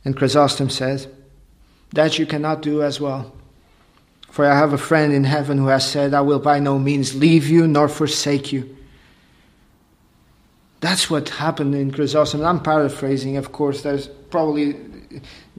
And 0.04 0.16
Chrysostom 0.16 0.70
says, 0.70 1.08
That 1.94 2.16
you 2.16 2.26
cannot 2.26 2.62
do 2.62 2.84
as 2.84 3.00
well. 3.00 3.34
For 4.32 4.46
I 4.46 4.56
have 4.56 4.72
a 4.72 4.78
friend 4.78 5.12
in 5.12 5.24
heaven 5.24 5.58
who 5.58 5.66
has 5.66 5.86
said, 5.86 6.14
I 6.14 6.22
will 6.22 6.38
by 6.38 6.58
no 6.58 6.78
means 6.78 7.14
leave 7.14 7.50
you 7.50 7.68
nor 7.68 7.86
forsake 7.86 8.50
you. 8.50 8.74
That's 10.80 11.10
what 11.10 11.28
happened 11.28 11.74
in 11.74 11.90
Chrysostom. 11.90 12.42
I'm 12.42 12.62
paraphrasing, 12.62 13.36
of 13.36 13.52
course. 13.52 13.82
There's 13.82 14.06
probably 14.06 14.74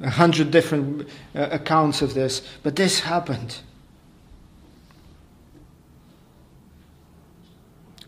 a 0.02 0.10
hundred 0.10 0.50
different 0.50 1.08
uh, 1.36 1.50
accounts 1.52 2.02
of 2.02 2.16
this, 2.16 2.42
but 2.64 2.76
this 2.76 3.02
happened. 3.02 3.60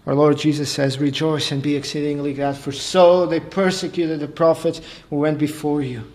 Our 0.07 0.15
Lord 0.15 0.39
Jesus 0.39 0.71
says, 0.71 0.97
Rejoice 0.97 1.51
and 1.51 1.61
be 1.61 1.75
exceedingly 1.75 2.33
glad, 2.33 2.57
for 2.57 2.71
so 2.71 3.27
they 3.27 3.39
persecuted 3.39 4.19
the 4.19 4.27
prophets 4.27 4.81
who 5.11 5.17
went 5.17 5.37
before 5.37 5.83
you, 5.83 6.11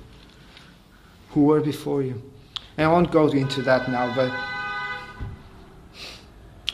who 1.29 1.45
were 1.45 1.61
before 1.61 2.03
you. 2.03 2.21
I 2.83 2.89
won't 2.89 3.11
go 3.11 3.29
into 3.29 3.63
that 3.63 3.91
now, 3.91 4.15
but 4.15 4.33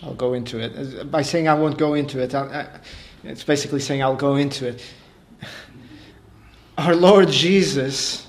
I'll 0.03 0.15
go 0.15 0.35
into 0.35 0.59
it. 0.61 1.11
By 1.11 1.23
saying 1.23 1.49
I 1.49 1.55
won't 1.55 1.79
go 1.79 1.95
into 1.95 2.21
it, 2.21 2.35
I, 2.35 2.69
it's 3.25 3.45
basically 3.45 3.81
saying 3.81 4.03
I'll 4.03 4.15
go 4.17 4.37
into 4.37 4.69
it. 4.69 4.85
Our 6.79 6.95
Lord 6.95 7.31
Jesus, 7.31 8.27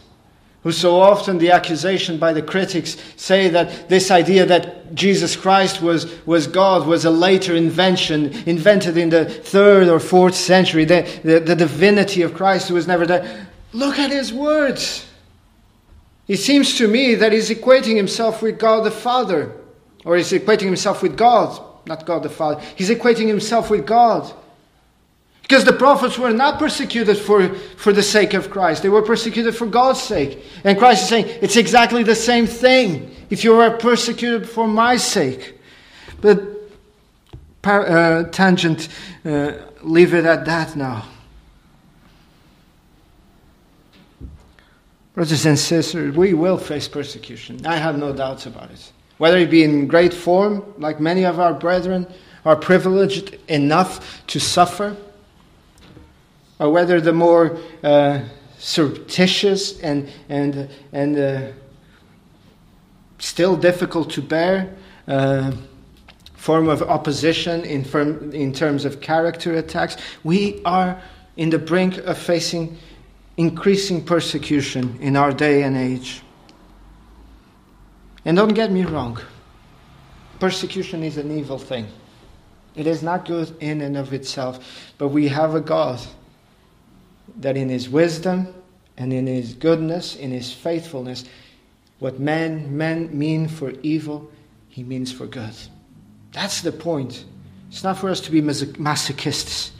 who 0.63 0.71
so 0.71 0.99
often 0.99 1.37
the 1.37 1.51
accusation 1.51 2.17
by 2.17 2.33
the 2.33 2.41
critics 2.41 2.97
say 3.15 3.49
that 3.49 3.89
this 3.89 4.09
idea 4.11 4.45
that 4.45 4.95
Jesus 4.95 5.35
Christ 5.35 5.81
was, 5.81 6.25
was 6.25 6.47
God 6.47 6.87
was 6.87 7.05
a 7.05 7.11
later 7.11 7.55
invention, 7.55 8.33
invented 8.45 8.97
in 8.97 9.09
the 9.09 9.25
third 9.25 9.87
or 9.87 9.99
fourth 9.99 10.35
century, 10.35 10.85
the, 10.85 11.01
the, 11.23 11.39
the 11.39 11.55
divinity 11.55 12.21
of 12.21 12.33
Christ 12.33 12.69
who 12.69 12.75
was 12.75 12.87
never 12.87 13.05
there. 13.05 13.47
Look 13.73 13.99
at 13.99 14.11
his 14.11 14.33
words. 14.33 15.06
It 16.27 16.37
seems 16.37 16.77
to 16.77 16.87
me 16.87 17.15
that 17.15 17.31
he's 17.31 17.49
equating 17.49 17.95
himself 17.95 18.41
with 18.41 18.59
God 18.59 18.83
the 18.83 18.91
Father, 18.91 19.53
or 20.03 20.17
he's 20.17 20.31
equating 20.31 20.65
himself 20.65 21.01
with 21.01 21.17
God, 21.17 21.59
not 21.85 22.05
God 22.05 22.23
the 22.23 22.29
Father. 22.29 22.61
He's 22.75 22.89
equating 22.89 23.27
himself 23.27 23.69
with 23.69 23.85
God. 23.85 24.31
Because 25.41 25.63
the 25.63 25.71
prophets 25.71 26.17
were 26.17 26.33
not 26.33 26.59
persecuted 26.59 27.17
for, 27.17 27.47
for 27.77 27.93
the 27.93 28.03
sake 28.03 28.33
of 28.33 28.49
Christ, 28.49 28.83
they 28.83 28.89
were 28.89 29.01
persecuted 29.01 29.55
for 29.55 29.65
God's 29.65 30.01
sake. 30.01 30.43
And 30.65 30.77
Christ 30.77 31.03
is 31.03 31.09
saying, 31.09 31.25
it's 31.41 31.55
exactly 31.55 32.03
the 32.03 32.15
same 32.15 32.45
thing 32.45 33.15
if 33.29 33.45
you 33.45 33.55
are 33.55 33.71
persecuted 33.77 34.49
for 34.49 34.67
my 34.67 34.97
sake. 34.97 35.57
But 36.19 36.43
uh, 37.63 38.23
tangent, 38.25 38.89
uh, 39.23 39.53
leave 39.83 40.13
it 40.13 40.25
at 40.25 40.43
that 40.45 40.75
now. 40.75 41.05
Brothers 45.17 45.47
and 45.47 45.57
sisters, 45.57 46.15
we 46.15 46.35
will 46.35 46.59
face 46.59 46.87
persecution. 46.87 47.65
I 47.65 47.77
have 47.77 47.97
no 47.97 48.13
doubts 48.13 48.45
about 48.45 48.69
it. 48.69 48.91
Whether 49.17 49.39
it 49.39 49.49
be 49.49 49.63
in 49.63 49.87
great 49.87 50.13
form, 50.13 50.63
like 50.77 50.99
many 50.99 51.25
of 51.25 51.39
our 51.39 51.55
brethren 51.55 52.05
are 52.45 52.55
privileged 52.55 53.35
enough 53.47 54.23
to 54.27 54.39
suffer, 54.39 54.95
or 56.59 56.69
whether 56.69 57.01
the 57.01 57.13
more 57.13 57.57
uh, 57.81 58.25
surreptitious 58.59 59.79
and, 59.79 60.07
and, 60.29 60.69
and 60.91 61.17
uh, 61.17 61.51
still 63.17 63.57
difficult 63.57 64.11
to 64.11 64.21
bear 64.21 64.71
uh, 65.07 65.51
form 66.35 66.69
of 66.69 66.83
opposition 66.83 67.63
in, 67.63 67.83
firm, 67.83 68.31
in 68.33 68.53
terms 68.53 68.85
of 68.85 69.01
character 69.01 69.55
attacks, 69.55 69.97
we 70.23 70.61
are 70.63 71.01
in 71.37 71.49
the 71.49 71.57
brink 71.57 71.97
of 71.97 72.19
facing 72.19 72.77
increasing 73.37 74.03
persecution 74.03 74.97
in 74.99 75.15
our 75.15 75.31
day 75.31 75.63
and 75.63 75.77
age. 75.77 76.21
And 78.25 78.35
don't 78.35 78.53
get 78.53 78.71
me 78.71 78.83
wrong, 78.83 79.19
persecution 80.39 81.03
is 81.03 81.17
an 81.17 81.37
evil 81.37 81.57
thing. 81.57 81.87
It 82.75 82.85
is 82.85 83.01
not 83.01 83.25
good 83.25 83.55
in 83.59 83.81
and 83.81 83.95
of 83.95 84.13
itself, 84.13 84.93
but 84.97 85.07
we 85.07 85.27
have 85.29 85.55
a 85.55 85.61
God 85.61 85.99
that 87.37 87.57
in 87.57 87.69
his 87.69 87.89
wisdom 87.89 88.53
and 88.97 89.13
in 89.13 89.27
his 89.27 89.53
goodness, 89.53 90.15
in 90.15 90.31
his 90.31 90.51
faithfulness, 90.51 91.25
what 91.99 92.19
men, 92.19 92.75
men 92.77 93.17
mean 93.17 93.47
for 93.47 93.71
evil, 93.81 94.29
he 94.67 94.83
means 94.83 95.11
for 95.11 95.25
good. 95.25 95.53
That's 96.33 96.61
the 96.61 96.71
point. 96.71 97.25
It's 97.69 97.83
not 97.83 97.97
for 97.97 98.09
us 98.09 98.21
to 98.21 98.31
be 98.31 98.41
masochists. 98.41 99.71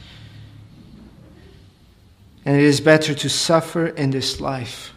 And 2.48 2.56
it 2.56 2.64
is 2.64 2.80
better 2.80 3.14
to 3.14 3.28
suffer 3.28 3.88
in 3.88 4.12
this 4.12 4.40
life, 4.40 4.94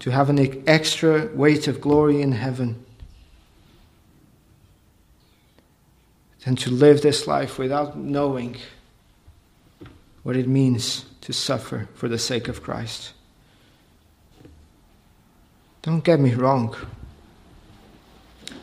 to 0.00 0.10
have 0.10 0.28
an 0.28 0.62
extra 0.66 1.28
weight 1.34 1.66
of 1.66 1.80
glory 1.80 2.20
in 2.20 2.32
heaven, 2.32 2.84
than 6.44 6.56
to 6.56 6.70
live 6.70 7.00
this 7.00 7.26
life 7.26 7.58
without 7.58 7.96
knowing 7.96 8.58
what 10.22 10.36
it 10.36 10.46
means 10.46 11.06
to 11.22 11.32
suffer 11.32 11.88
for 11.94 12.06
the 12.06 12.18
sake 12.18 12.48
of 12.48 12.62
Christ. 12.62 13.14
Don't 15.80 16.04
get 16.04 16.20
me 16.20 16.34
wrong. 16.34 16.76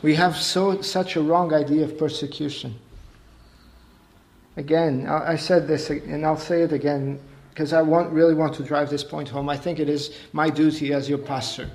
We 0.00 0.14
have 0.14 0.36
so, 0.36 0.80
such 0.80 1.16
a 1.16 1.20
wrong 1.20 1.52
idea 1.52 1.82
of 1.86 1.98
persecution. 1.98 2.78
Again, 4.56 5.08
I 5.08 5.34
said 5.34 5.66
this 5.66 5.90
and 5.90 6.24
I'll 6.24 6.36
say 6.36 6.62
it 6.62 6.72
again 6.72 7.18
because 7.58 7.72
I 7.72 7.82
want, 7.82 8.12
really 8.12 8.34
want 8.34 8.54
to 8.54 8.62
drive 8.62 8.88
this 8.88 9.02
point 9.02 9.28
home. 9.28 9.48
I 9.48 9.56
think 9.56 9.80
it 9.80 9.88
is 9.88 10.14
my 10.32 10.48
duty 10.48 10.92
as 10.92 11.08
your 11.08 11.18
pastor. 11.18 11.68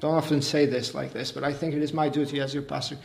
Don't 0.00 0.14
often 0.14 0.42
say 0.42 0.66
this 0.66 0.94
like 0.94 1.14
this, 1.14 1.32
but 1.32 1.42
I 1.44 1.54
think 1.54 1.72
it 1.72 1.82
is 1.82 1.94
my 1.94 2.10
duty 2.10 2.38
as 2.38 2.52
your 2.52 2.62
pastor. 2.62 2.98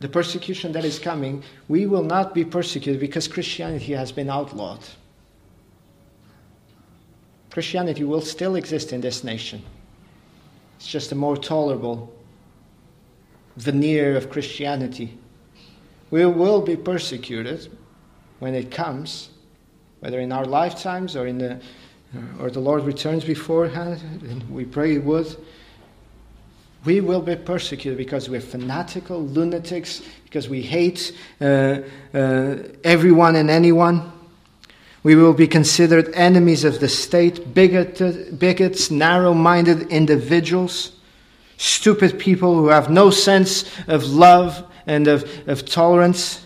The 0.00 0.08
persecution 0.10 0.72
that 0.72 0.84
is 0.84 0.98
coming, 0.98 1.42
we 1.66 1.86
will 1.86 2.02
not 2.02 2.34
be 2.34 2.44
persecuted 2.44 3.00
because 3.00 3.26
Christianity 3.26 3.94
has 3.94 4.12
been 4.12 4.28
outlawed. 4.28 4.84
Christianity 7.50 8.04
will 8.04 8.20
still 8.20 8.56
exist 8.56 8.92
in 8.92 9.00
this 9.00 9.24
nation. 9.24 9.62
It's 10.76 10.88
just 10.88 11.10
a 11.10 11.14
more 11.14 11.38
tolerable 11.38 12.12
veneer 13.56 14.14
of 14.14 14.28
Christianity. 14.28 15.16
We 16.10 16.26
will 16.26 16.60
be 16.60 16.76
persecuted 16.76 17.74
when 18.40 18.54
it 18.54 18.70
comes, 18.70 19.30
whether 20.04 20.20
in 20.20 20.32
our 20.32 20.44
lifetimes 20.44 21.16
or 21.16 21.26
in 21.26 21.38
the 21.38 21.58
or 22.38 22.50
the 22.50 22.60
Lord 22.60 22.84
returns 22.84 23.24
beforehand, 23.24 24.02
and 24.28 24.48
we 24.50 24.66
pray 24.66 24.92
He 24.92 24.98
would. 24.98 25.34
We 26.84 27.00
will 27.00 27.22
be 27.22 27.36
persecuted 27.36 27.96
because 27.96 28.28
we're 28.28 28.42
fanatical, 28.42 29.26
lunatics, 29.26 30.02
because 30.24 30.46
we 30.46 30.60
hate 30.60 31.16
uh, 31.40 31.78
uh, 32.12 32.56
everyone 32.84 33.34
and 33.36 33.48
anyone. 33.48 34.12
We 35.02 35.14
will 35.14 35.32
be 35.32 35.48
considered 35.48 36.12
enemies 36.12 36.64
of 36.64 36.80
the 36.80 36.88
state, 36.88 37.54
bigoted, 37.54 38.38
bigots, 38.38 38.90
narrow 38.90 39.32
minded 39.32 39.88
individuals, 39.88 40.92
stupid 41.56 42.18
people 42.18 42.54
who 42.54 42.68
have 42.68 42.90
no 42.90 43.08
sense 43.08 43.64
of 43.88 44.04
love 44.04 44.70
and 44.86 45.08
of, 45.08 45.48
of 45.48 45.64
tolerance. 45.64 46.43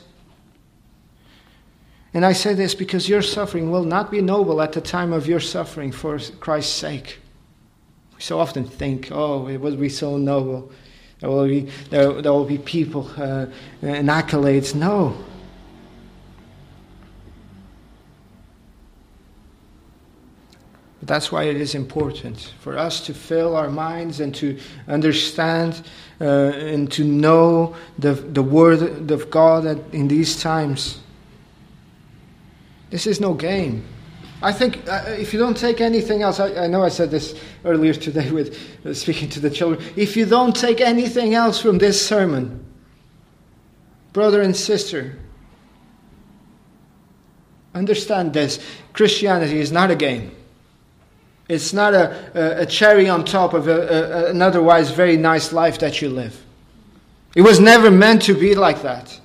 And 2.15 2.25
I 2.25 2.33
say 2.33 2.55
this 2.55 2.75
because 2.75 3.09
your 3.09 3.23
suffering 3.23 3.71
will 3.71 3.85
not 3.85 4.11
be 4.11 4.23
noble 4.23 4.63
at 4.63 4.73
the 4.73 4.81
time 4.81 5.13
of 5.13 5.27
your 5.27 5.41
suffering 5.41 5.93
for 5.93 6.19
Christ's 6.41 6.73
sake. 6.73 7.19
We 8.17 8.23
so 8.23 8.41
often 8.41 8.65
think, 8.65 9.11
oh, 9.13 9.47
it 9.49 9.59
will 9.59 9.77
be 9.77 9.89
so 9.89 10.17
noble. 10.17 10.73
There 11.21 11.31
will 11.31 11.47
be, 11.47 11.69
there, 11.91 12.23
there 12.23 12.33
will 12.33 12.45
be 12.45 12.59
people 12.59 13.11
uh, 13.17 13.47
and 13.83 14.09
accolades. 14.09 14.75
No. 14.75 15.17
But 21.01 21.09
that's 21.09 21.31
why 21.31 21.45
it 21.45 21.57
is 21.57 21.75
important 21.75 22.55
for 22.61 22.79
us 22.79 23.05
to 23.07 23.15
fill 23.15 23.55
our 23.55 23.71
minds 23.71 24.21
and 24.21 24.35
to 24.37 24.59
understand 24.89 25.83
uh, 26.21 26.25
and 26.25 26.91
to 26.93 27.05
know 27.05 27.77
the, 27.99 28.15
the 28.15 28.43
Word 28.43 29.11
of 29.11 29.31
God 29.31 29.67
in 29.95 30.09
these 30.09 30.41
times. 30.41 31.01
This 32.91 33.07
is 33.07 33.20
no 33.20 33.34
game. 33.34 33.84
I 34.41 34.53
think 34.53 34.89
uh, 34.89 35.05
if 35.09 35.32
you 35.32 35.39
don't 35.39 35.57
take 35.57 35.80
anything 35.80 36.22
else, 36.22 36.39
I, 36.39 36.64
I, 36.64 36.66
know 36.68 36.84
I 36.84 36.91
said 36.91 37.11
this 37.11 37.39
earlier 37.64 37.93
today 37.93 38.30
with 38.30 38.86
uh, 38.86 38.95
speaking 38.95 39.28
to 39.30 39.41
the 39.41 39.51
children. 39.51 39.84
If 39.97 40.16
you 40.16 40.26
don't 40.26 40.55
take 40.55 40.80
anything 40.80 41.34
else 41.34 41.61
from 41.61 41.78
this 41.78 42.05
sermon, 42.05 42.64
brother 44.12 44.41
and 44.43 44.57
sister, 44.57 45.18
understand 47.74 48.32
this 48.32 48.64
Christianity 48.93 49.59
is 49.59 49.72
not 49.72 49.91
a 49.91 49.97
game. 49.97 50.30
It's 51.49 51.72
not 51.72 51.95
a, 51.95 52.30
a, 52.34 52.62
a 52.62 52.66
cherry 52.66 53.09
on 53.09 53.24
top 53.24 53.55
of 53.55 53.68
a, 53.68 54.28
an 54.28 54.41
otherwise 54.41 54.91
very 54.91 55.16
nice 55.16 55.53
life 55.53 55.78
that 55.80 56.01
you 56.01 56.11
live. 56.11 56.45
It 57.34 57.43
was 57.43 57.59
never 57.59 57.91
meant 57.91 58.22
to 58.22 58.34
be 58.34 58.55
like 58.55 58.82
that. 58.82 59.18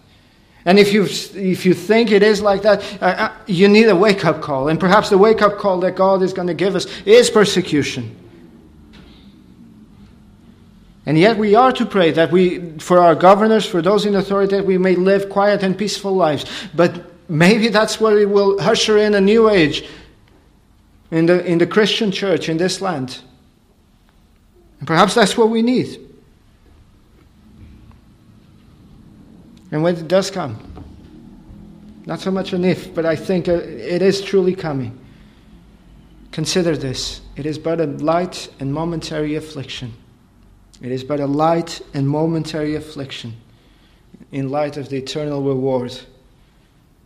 And 0.66 0.80
if 0.80 0.94
you, 0.94 1.04
if 1.04 1.66
you 1.66 1.74
think 1.74 2.12
it 2.12 2.24
is 2.24 2.42
like 2.42 2.62
that, 2.62 2.82
uh, 3.02 3.06
uh 3.06 3.34
you 3.48 3.68
need 3.68 3.90
a 3.90 3.96
wake 3.96 4.24
up 4.24 4.42
call. 4.42 4.70
And 4.70 4.80
perhaps 4.80 5.10
the 5.10 5.18
wake 5.18 5.42
up 5.42 5.58
call 5.58 5.80
that 5.82 5.96
God 5.96 6.22
is 6.22 6.34
going 6.34 6.48
to 6.48 6.54
give 6.54 6.76
us 6.76 6.86
is 7.06 7.30
persecution. 7.30 8.16
And 11.06 11.18
yet 11.18 11.38
we 11.38 11.54
are 11.54 11.72
to 11.74 11.86
pray 11.86 12.12
that 12.12 12.32
we, 12.32 12.78
for 12.80 13.00
our 13.00 13.14
governors, 13.14 13.66
for 13.66 13.82
those 13.82 14.06
in 14.06 14.16
authority, 14.16 14.56
that 14.56 14.66
we 14.66 14.78
may 14.78 14.96
live 14.96 15.30
quiet 15.30 15.62
and 15.62 15.78
peaceful 15.78 16.16
lives. 16.16 16.46
But 16.74 17.04
maybe 17.30 17.68
that's 17.68 18.00
what 18.00 18.18
it 18.18 18.30
will 18.30 18.60
usher 18.62 18.98
in 18.98 19.14
a 19.14 19.22
new 19.22 19.50
age 19.50 19.88
in 21.12 21.26
the, 21.26 21.46
in 21.46 21.58
the 21.58 21.68
Christian 21.68 22.12
church 22.12 22.48
in 22.48 22.58
this 22.58 22.80
land. 22.80 23.20
And 24.80 24.88
perhaps 24.88 25.14
that's 25.14 25.38
what 25.38 25.50
we 25.50 25.62
need. 25.62 26.03
And 29.74 29.82
when 29.82 29.96
it 29.96 30.08
does 30.08 30.30
come, 30.30 30.56
not 32.06 32.20
so 32.20 32.30
much 32.30 32.54
an 32.54 32.64
if, 32.64 32.94
but 32.94 33.08
I 33.08 33.16
think 33.16 33.50
uh, 33.50 33.54
it 33.54 34.04
is 34.04 34.22
truly 34.22 34.54
coming. 34.54 35.00
Consider 36.32 36.78
this 36.78 37.22
it 37.36 37.48
is 37.48 37.58
but 37.58 37.82
a 37.82 37.88
light 37.88 38.54
and 38.60 38.72
momentary 38.72 39.34
affliction. 39.36 39.94
It 40.80 40.92
is 40.92 41.04
but 41.04 41.20
a 41.20 41.26
light 41.26 41.82
and 41.96 42.08
momentary 42.08 42.76
affliction 42.76 43.36
in 44.32 44.50
light 44.50 44.78
of 44.78 44.90
the 44.90 44.98
eternal 44.98 45.42
reward 45.42 46.00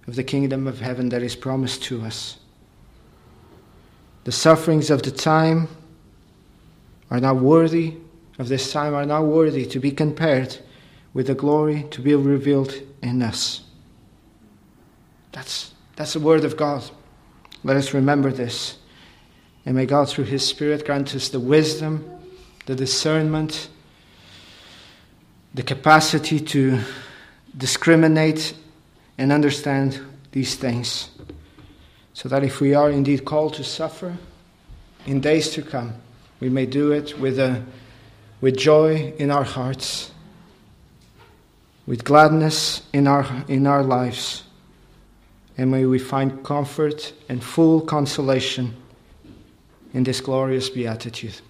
of 0.05 0.17
the 0.17 0.23
kingdom 0.23 0.67
of 0.67 0.81
heaven 0.81 1.07
that 1.09 1.23
is 1.23 1.37
promised 1.37 1.83
to 1.83 2.01
us. 2.01 2.37
The 4.25 4.33
sufferings 4.33 4.89
of 4.89 5.03
the 5.03 5.11
time 5.11 5.69
are 7.09 7.21
not 7.21 7.37
worthy 7.37 7.95
of 8.39 8.49
this 8.49 8.73
time, 8.73 8.93
are 8.93 9.05
not 9.05 9.23
worthy 9.23 9.65
to 9.67 9.79
be 9.79 9.91
compared 9.91 10.57
with 11.13 11.27
the 11.27 11.35
glory 11.35 11.85
to 11.91 12.01
be 12.01 12.13
revealed 12.15 12.73
in 13.01 13.21
us. 13.21 13.61
That's, 15.31 15.73
that's 15.95 16.13
the 16.13 16.19
word 16.19 16.45
of 16.45 16.57
God. 16.57 16.83
Let 17.63 17.77
us 17.77 17.93
remember 17.93 18.31
this. 18.31 18.77
And 19.65 19.75
may 19.75 19.85
God, 19.85 20.09
through 20.09 20.25
His 20.25 20.45
Spirit, 20.45 20.85
grant 20.85 21.13
us 21.15 21.29
the 21.29 21.39
wisdom, 21.39 22.09
the 22.65 22.75
discernment, 22.75 23.69
the 25.53 25.63
capacity 25.63 26.39
to 26.39 26.79
discriminate 27.57 28.53
and 29.17 29.31
understand 29.31 29.99
these 30.31 30.55
things. 30.55 31.09
So 32.13 32.29
that 32.29 32.43
if 32.43 32.61
we 32.61 32.73
are 32.73 32.89
indeed 32.89 33.25
called 33.25 33.55
to 33.55 33.63
suffer 33.63 34.17
in 35.05 35.19
days 35.19 35.49
to 35.51 35.61
come, 35.61 35.95
we 36.39 36.49
may 36.49 36.65
do 36.65 36.91
it 36.91 37.19
with, 37.19 37.39
a, 37.39 37.63
with 38.41 38.57
joy 38.57 39.13
in 39.17 39.31
our 39.31 39.43
hearts, 39.43 40.11
with 41.87 42.03
gladness 42.03 42.83
in 42.93 43.07
our, 43.07 43.25
in 43.47 43.65
our 43.65 43.81
lives, 43.81 44.43
and 45.57 45.71
may 45.71 45.85
we 45.85 45.97
find 45.97 46.43
comfort 46.43 47.13
and 47.29 47.43
full 47.43 47.81
consolation 47.81 48.75
in 49.93 50.03
this 50.03 50.21
glorious 50.21 50.69
beatitude. 50.69 51.41